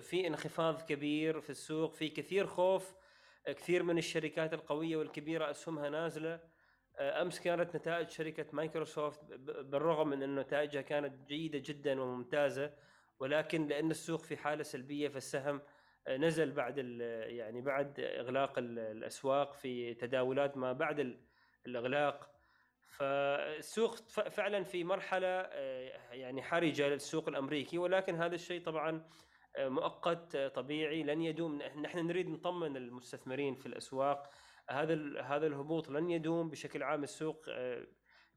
في 0.00 0.26
انخفاض 0.26 0.82
كبير 0.82 1.40
في 1.40 1.50
السوق 1.50 1.94
في 1.94 2.08
كثير 2.08 2.46
خوف 2.46 2.94
كثير 3.46 3.82
من 3.82 3.98
الشركات 3.98 4.54
القوية 4.54 4.96
والكبيرة 4.96 5.50
أسهمها 5.50 5.90
نازلة. 5.90 6.40
أمس 6.98 7.40
كانت 7.40 7.76
نتائج 7.76 8.08
شركة 8.08 8.46
مايكروسوفت 8.52 9.24
بالرغم 9.60 10.08
من 10.08 10.22
أن 10.22 10.38
نتائجها 10.38 10.82
كانت 10.82 11.28
جيدة 11.28 11.62
جدا 11.64 12.00
وممتازة 12.00 12.72
ولكن 13.20 13.66
لأن 13.66 13.90
السوق 13.90 14.20
في 14.20 14.36
حالة 14.36 14.62
سلبية 14.62 15.08
فالسهم 15.08 15.60
نزل 16.08 16.52
بعد 16.52 16.78
يعني 16.78 17.60
بعد 17.60 18.00
إغلاق 18.00 18.58
الأسواق 18.58 19.54
في 19.54 19.94
تداولات 19.94 20.56
ما 20.56 20.72
بعد 20.72 21.16
الإغلاق. 21.66 22.29
فالسوق 22.90 23.96
فعلا 24.10 24.64
في 24.64 24.84
مرحلة 24.84 25.26
يعني 26.12 26.42
حرجة 26.42 26.88
للسوق 26.88 27.28
الأمريكي 27.28 27.78
ولكن 27.78 28.14
هذا 28.14 28.34
الشيء 28.34 28.62
طبعا 28.62 29.04
مؤقت 29.58 30.36
طبيعي 30.36 31.02
لن 31.02 31.22
يدوم 31.22 31.62
نحن 31.62 32.06
نريد 32.06 32.28
نطمن 32.28 32.76
المستثمرين 32.76 33.54
في 33.54 33.66
الأسواق. 33.66 34.30
هذا 34.70 35.20
هذا 35.22 35.46
الهبوط 35.46 35.90
لن 35.90 36.10
يدوم 36.10 36.50
بشكل 36.50 36.82
عام 36.82 37.02
السوق 37.02 37.46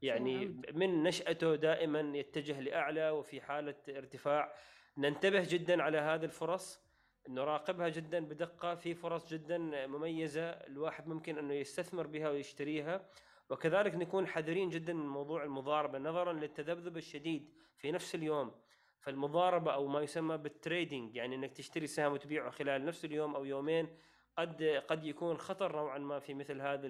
يعني 0.02 0.62
من 0.72 1.02
نشأته 1.02 1.54
دائما 1.54 2.18
يتجه 2.18 2.60
لأعلى 2.60 3.10
وفي 3.10 3.40
حالة 3.40 3.74
ارتفاع. 3.88 4.54
ننتبه 4.98 5.44
جدا 5.48 5.82
على 5.82 5.98
هذه 5.98 6.24
الفرص 6.24 6.84
نراقبها 7.28 7.88
جدا 7.88 8.24
بدقة. 8.24 8.74
في 8.74 8.94
فرص 8.94 9.32
جدا 9.32 9.58
مميزة 9.86 10.50
الواحد 10.50 11.08
ممكن 11.08 11.38
أنه 11.38 11.54
يستثمر 11.54 12.06
بها 12.06 12.30
ويشتريها. 12.30 13.08
وكذلك 13.50 13.94
نكون 13.94 14.26
حذرين 14.26 14.68
جدا 14.68 14.92
من 14.92 15.08
موضوع 15.08 15.44
المضاربة 15.44 15.98
نظرا 15.98 16.32
للتذبذب 16.32 16.96
الشديد 16.96 17.52
في 17.76 17.92
نفس 17.92 18.14
اليوم. 18.14 18.52
فالمضاربة 19.00 19.74
أو 19.74 19.86
ما 19.86 20.00
يسمى 20.00 20.36
بالتريدينج 20.36 21.16
يعني 21.16 21.34
أنك 21.34 21.52
تشتري 21.52 21.86
سهم 21.86 22.12
وتبيعه 22.12 22.50
خلال 22.50 22.84
نفس 22.84 23.04
اليوم 23.04 23.34
أو 23.34 23.44
يومين 23.44 23.88
قد 24.36 24.62
قد 24.62 25.04
يكون 25.04 25.36
خطر 25.36 25.76
نوعا 25.76 25.98
ما 25.98 26.18
في 26.18 26.34
مثل 26.34 26.60
هذه 26.60 26.80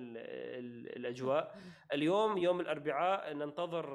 الأجواء. 0.97 1.59
اليوم 1.93 2.38
يوم 2.38 2.61
الأربعاء 2.61 3.35
ننتظر 3.35 3.87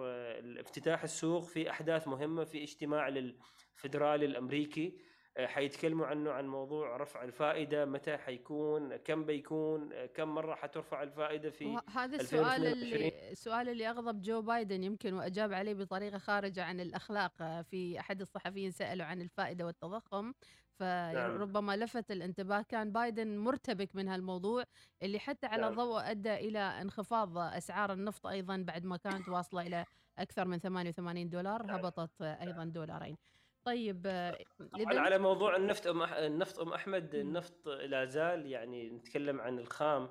افتتاح 0.59 1.03
السوق 1.03 1.43
في 1.43 1.69
أحداث 1.69 2.07
مهمة 2.07 2.43
في 2.43 2.63
اجتماع 2.63 3.09
للفدرالي 3.09 4.25
الأمريكي. 4.25 5.08
حيتكلموا 5.37 6.05
عنه 6.05 6.31
عن 6.31 6.47
موضوع 6.47 6.97
رفع 6.97 7.23
الفائدة 7.23 7.85
متى 7.85 8.17
حيكون 8.17 8.95
كم 8.95 9.25
بيكون 9.25 10.05
كم 10.05 10.35
مرة 10.35 10.55
حترفع 10.55 11.03
الفائدة 11.03 11.49
في 11.49 11.79
هذا 11.93 12.15
السؤال 12.15 12.65
اللي 12.65 13.31
السؤال 13.31 13.69
اللي 13.69 13.89
أغضب 13.89 14.21
جو 14.21 14.41
بايدن 14.41 14.83
يمكن 14.83 15.13
وأجاب 15.13 15.53
عليه 15.53 15.73
بطريقة 15.73 16.17
خارجة 16.17 16.63
عن 16.63 16.79
الأخلاق 16.79 17.61
في 17.61 17.99
أحد 17.99 18.21
الصحفيين 18.21 18.71
سألوا 18.71 19.05
عن 19.05 19.21
الفائدة 19.21 19.65
والتضخم 19.65 20.33
فربما 20.79 21.77
لفت 21.77 22.11
الانتباه 22.11 22.61
كان 22.61 22.91
بايدن 22.91 23.37
مرتبك 23.37 23.95
من 23.95 24.07
هالموضوع 24.07 24.63
اللي 25.03 25.19
حتى 25.19 25.47
على 25.47 25.61
نعم. 25.61 25.73
ضوء 25.75 26.11
أدى 26.11 26.35
إلى 26.35 26.59
انخفاض 26.59 27.37
أسعار 27.37 27.93
النفط 27.93 28.27
أيضا 28.27 28.57
بعد 28.67 28.85
ما 28.85 28.97
كانت 28.97 29.29
واصلة 29.29 29.61
إلى 29.61 29.85
أكثر 30.17 30.45
من 30.45 30.59
88 30.59 31.29
دولار 31.29 31.65
نعم. 31.65 31.75
هبطت 31.75 32.21
أيضا 32.21 32.65
دولارين 32.65 33.17
طيب 33.65 34.97
على 34.99 35.17
موضوع 35.17 35.55
النفط 35.55 35.87
أم 35.87 36.03
النفط 36.03 36.59
أم 36.59 36.73
أحمد 36.73 37.15
النفط 37.15 37.67
لا 37.67 38.05
زال 38.05 38.45
يعني 38.45 38.89
نتكلم 38.89 39.41
عن 39.41 39.59
الخام 39.59 40.09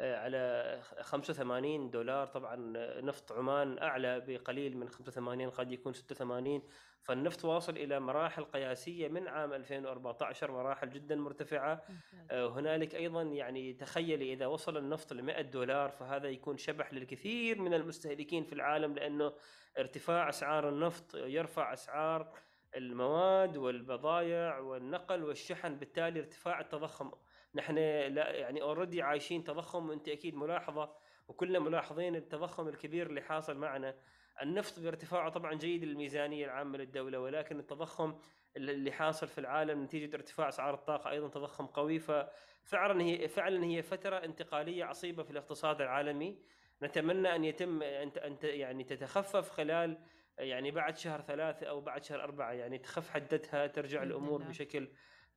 على 0.00 0.80
85 1.00 1.90
دولار. 1.90 2.26
طبعا 2.26 2.56
نفط 3.00 3.32
عمان 3.32 3.78
أعلى 3.78 4.20
بقليل 4.20 4.76
من 4.76 4.88
85 4.88 5.50
قد 5.50 5.72
يكون 5.72 5.92
86 5.92 6.62
فالنفط 7.02 7.44
واصل 7.44 7.76
إلى 7.76 8.00
مراحل 8.00 8.44
قياسية 8.44 9.08
من 9.08 9.28
عام 9.28 9.52
2014 9.52 10.52
مراحل 10.52 10.90
جدا 10.90 11.16
مرتفعة. 11.16 11.82
هنالك 12.30 12.94
أيضا 12.94 13.22
يعني 13.22 13.72
تخيلي 13.72 14.32
إذا 14.32 14.46
وصل 14.46 14.76
النفط 14.76 15.12
ل 15.12 15.22
100 15.22 15.40
دولار 15.40 15.90
فهذا 15.90 16.28
يكون 16.28 16.56
شبح 16.56 16.92
للكثير 16.92 17.60
من 17.60 17.74
المستهلكين 17.74 18.44
في 18.44 18.52
العالم 18.52 18.94
لأنه 18.94 19.32
ارتفاع 19.78 20.28
أسعار 20.28 20.68
النفط 20.68 21.14
يرفع 21.14 21.72
أسعار 21.72 22.32
المواد 22.76 23.56
والبضائع 23.56 24.58
والنقل 24.58 25.24
والشحن 25.24 25.74
بالتالي 25.74 26.20
ارتفاع 26.20 26.60
التضخم. 26.60 27.10
نحن 27.54 27.74
لا 27.74 28.30
يعني 28.30 28.62
اوريدي 28.62 29.02
عايشين 29.02 29.44
تضخم 29.44 29.88
وأنت 29.88 30.08
أكيد 30.08 30.34
ملاحظة 30.34 30.94
وكلنا 31.28 31.58
ملاحظين 31.58 32.16
التضخم 32.16 32.68
الكبير 32.68 33.06
اللي 33.06 33.20
حاصل 33.20 33.56
معنا. 33.56 33.94
النفط 34.42 34.80
بارتفاعه 34.80 35.28
طبعا 35.28 35.54
جيد 35.54 35.84
للميزانية 35.84 36.44
العامة 36.44 36.78
للدولة 36.78 37.20
ولكن 37.20 37.58
التضخم 37.58 38.18
اللي 38.56 38.92
حاصل 38.92 39.28
في 39.28 39.38
العالم 39.38 39.82
نتيجة 39.82 40.16
ارتفاع 40.16 40.48
أسعار 40.48 40.74
الطاقة 40.74 41.10
أيضا 41.10 41.28
تضخم 41.28 41.66
قوي. 41.66 41.98
ففعلا 41.98 43.02
هي 43.02 43.28
فعلا 43.28 43.64
هي 43.64 43.82
فترة 43.82 44.16
انتقالية 44.16 44.84
عصيبة 44.84 45.22
في 45.22 45.30
الاقتصاد 45.30 45.80
العالمي. 45.80 46.38
نتمنى 46.82 47.34
أن 47.34 47.44
يتم 47.44 47.82
أن 47.82 48.36
يعني 48.42 48.84
تتخفف 48.84 49.50
خلال 49.50 49.98
يعني 50.38 50.70
بعد 50.70 50.96
شهر 50.96 51.20
ثلاثة 51.20 51.66
أو 51.66 51.80
بعد 51.80 52.04
شهر 52.04 52.22
أربعة 52.22 52.52
يعني 52.52 52.78
تخف 52.78 53.10
حدتها 53.10 53.66
ترجع 53.66 54.02
الأمور 54.02 54.42
بشكل 54.42 54.88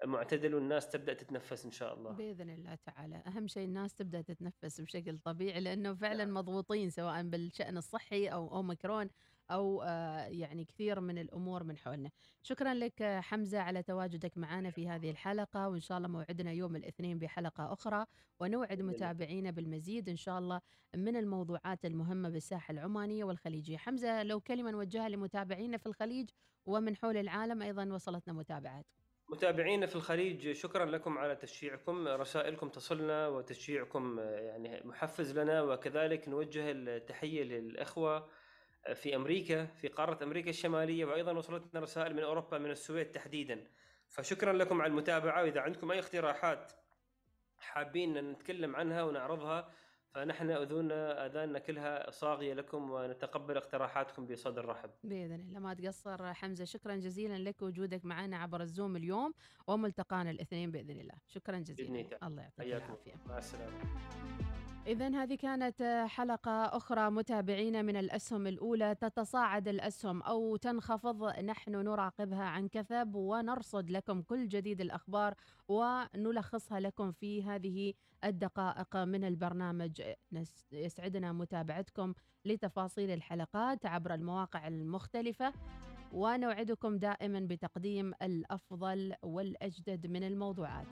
معتدل 0.06 0.56
والناس 0.56 0.90
تبدأ 0.90 1.14
تتنفس 1.14 1.66
إن 1.66 1.72
شاء 1.72 1.94
الله. 1.94 2.12
بإذن 2.12 2.50
الله 2.50 2.76
تعالى. 2.76 3.24
أهم 3.28 3.48
شيء 3.48 3.66
الناس 3.66 3.96
تبدأ 3.96 4.22
تتنفس 4.22 4.82
بشكل 4.82 5.20
طبيعي 5.20 5.60
لأنه 5.60 5.94
فعلا 5.94 6.26
نعم. 6.26 6.34
مضغوطين 6.34 6.90
سواء 6.90 7.24
بالشأن 7.24 7.78
الصحي 7.78 8.28
أو 8.28 8.56
أوميكرون. 8.56 9.10
أو 9.52 9.82
آه، 9.82 10.26
يعني 10.26 10.66
كثير 10.66 11.00
من 11.00 11.18
الأمور 11.18 11.64
من 11.64 11.78
حولنا. 11.78 12.10
شكرا 12.44 12.74
لك 12.74 13.04
حمزة 13.04 13.60
على 13.60 13.84
تواجدك 13.84 14.38
معنا 14.38 14.72
في 14.72 14.90
هذه 14.90 15.10
الحلقة 15.10 15.70
وإن 15.70 15.80
شاء 15.80 15.98
الله 15.98 16.08
موعدنا 16.08 16.52
يوم 16.52 16.76
الاثنين 16.76 17.20
بحلقة 17.20 17.74
أخرى 17.74 18.06
ونوعد 18.40 18.82
متابعينا 18.82 19.52
بالمزيد 19.52 20.10
إن 20.10 20.16
شاء 20.16 20.40
الله 20.40 20.62
من 20.96 21.16
الموضوعات 21.16 21.86
المهمة 21.86 22.30
بالساحة 22.30 22.72
العمانية 22.72 23.24
والخليجيه 23.24 23.78
حمزة 23.78 24.24
لو 24.24 24.40
كلمة 24.40 24.72
نوجهها 24.72 25.10
لمتابعينا 25.10 25.78
في 25.78 25.86
الخليج 25.86 26.30
ومن 26.66 26.96
حول 26.96 27.18
العالم 27.18 27.62
أيضا 27.62 27.94
وصلتنا 27.94 28.34
متابعات. 28.34 28.86
متابعينا 29.30 29.86
في 29.86 29.96
الخليج 29.96 30.52
شكرا 30.52 30.86
لكم 30.86 31.18
على 31.18 31.36
تشجيعكم. 31.36 32.08
رسائلكم 32.08 32.70
تصلنا 32.70 33.28
وتشجيعكم 33.28 34.20
يعني 34.20 34.82
محفز 34.86 35.40
لنا 35.40 35.62
وكذلك 35.62 36.30
نوجه 36.30 36.72
التحية 36.72 37.44
للأخوة 37.44 38.30
في 38.94 39.16
أمريكا 39.16 39.66
في 39.66 39.88
قارة 39.88 40.24
أمريكا 40.24 40.50
الشمالية 40.50 41.06
وأيضا 41.06 41.32
وصلتنا 41.32 41.80
رسائل 41.80 42.16
من 42.16 42.24
أوروبا 42.24 42.58
من 42.58 42.72
السويد 42.72 43.12
تحديدا 43.12 43.64
فشكرا 44.08 44.54
لكم 44.54 44.82
على 44.82 44.90
المتابعة 44.90 45.42
وإذا 45.42 45.62
عندكم 45.62 45.92
أي 45.92 46.00
اقتراحات 46.00 46.72
حابين 47.58 48.32
نتكلم 48.32 48.76
عنها 48.76 49.04
ونعرضها 49.04 49.72
فنحن 50.14 50.50
اذوننا 50.50 51.26
آذاننا 51.26 51.60
كلها 51.60 52.12
صاغية 52.12 52.54
لكم 52.54 52.92
ونتقبل 52.92 53.58
اقتراحاتكم 53.58 54.26
بصدر 54.26 54.66
رحب. 54.66 54.90
بإذن 55.04 55.40
الله 55.40 55.60
ما 55.60 55.74
تقصر 55.74 56.34
حمزة 56.34 56.66
شكرا 56.66 56.96
جزيلا 56.96 57.38
لك 57.38 57.62
وجودك 57.62 58.06
معنا 58.06 58.38
عبر 58.38 58.62
الزوم 58.62 58.96
اليوم 58.96 59.34
وملتقانا 59.68 60.32
الاثنين 60.32 60.72
بإذن 60.72 61.00
الله، 61.00 61.16
شكرا 61.28 61.60
جزيلا. 61.60 62.28
الله 62.28 62.42
يعطيك 62.42 62.74
العافية. 62.74 63.14
مع 63.26 63.38
السلامة. 63.38 64.51
إذا 64.88 65.24
هذه 65.24 65.36
كانت 65.36 66.06
حلقة 66.08 66.52
أخرى 66.52 67.10
متابعينا 67.10 67.82
من 67.82 67.98
الأسهم 67.98 68.48
الأولى 68.48 68.96
تتصاعد 68.96 69.68
الأسهم 69.68 70.22
أو 70.22 70.56
تنخفض. 70.56 71.40
نحن 71.40 71.72
نراقبها 71.72 72.44
عن 72.44 72.68
كثب 72.68 73.16
ونرصد 73.16 73.90
لكم 73.90 74.22
كل 74.22 74.48
جديد 74.48 74.82
الأخبار 74.82 75.34
ونلخصها 75.68 76.80
لكم 76.80 77.12
في 77.12 77.44
هذه 77.44 77.94
الدقائق 78.24 78.98
من 78.98 79.24
البرنامج. 79.24 80.02
يسعدنا 80.72 81.34
متابعتكم 81.34 82.14
لتفاصيل 82.46 83.10
الحلقات 83.12 83.86
عبر 83.86 84.14
المواقع 84.14 84.68
المختلفة. 84.68 85.54
ونوعدكم 86.14 86.98
دائما 86.98 87.40
بتقديم 87.40 88.14
الأفضل 88.22 89.14
والأجدد 89.24 90.08
من 90.08 90.24
الموضوعات. 90.24 90.88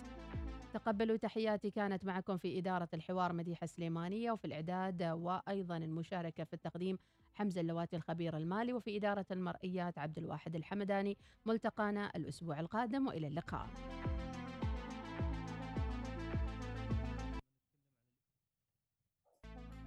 تقبلوا 0.74 1.18
تحياتي. 1.18 1.72
كانت 1.72 2.06
معكم 2.06 2.38
في 2.38 2.60
إدارة 2.60 2.90
الحوار 2.94 3.34
مديحة 3.34 3.68
سليمانية 3.68 4.32
وفي 4.32 4.46
الإعداد 4.46 5.04
وأيضا 5.04 5.78
المشاركة 5.78 6.44
في 6.44 6.54
التقديم 6.54 6.98
حمزة 7.34 7.62
اللواتي 7.62 7.96
الخبير 7.96 8.38
المالي 8.38 8.74
وفي 8.74 8.98
إدارة 8.98 9.26
المرئيات 9.32 9.98
عبد 9.98 10.18
الواحد 10.18 10.56
الحمداني. 10.56 11.18
ملتقانا 11.46 12.12
الأسبوع 12.16 12.60
القادم 12.60 13.08
وإلى 13.08 13.28
اللقاء. 13.28 13.68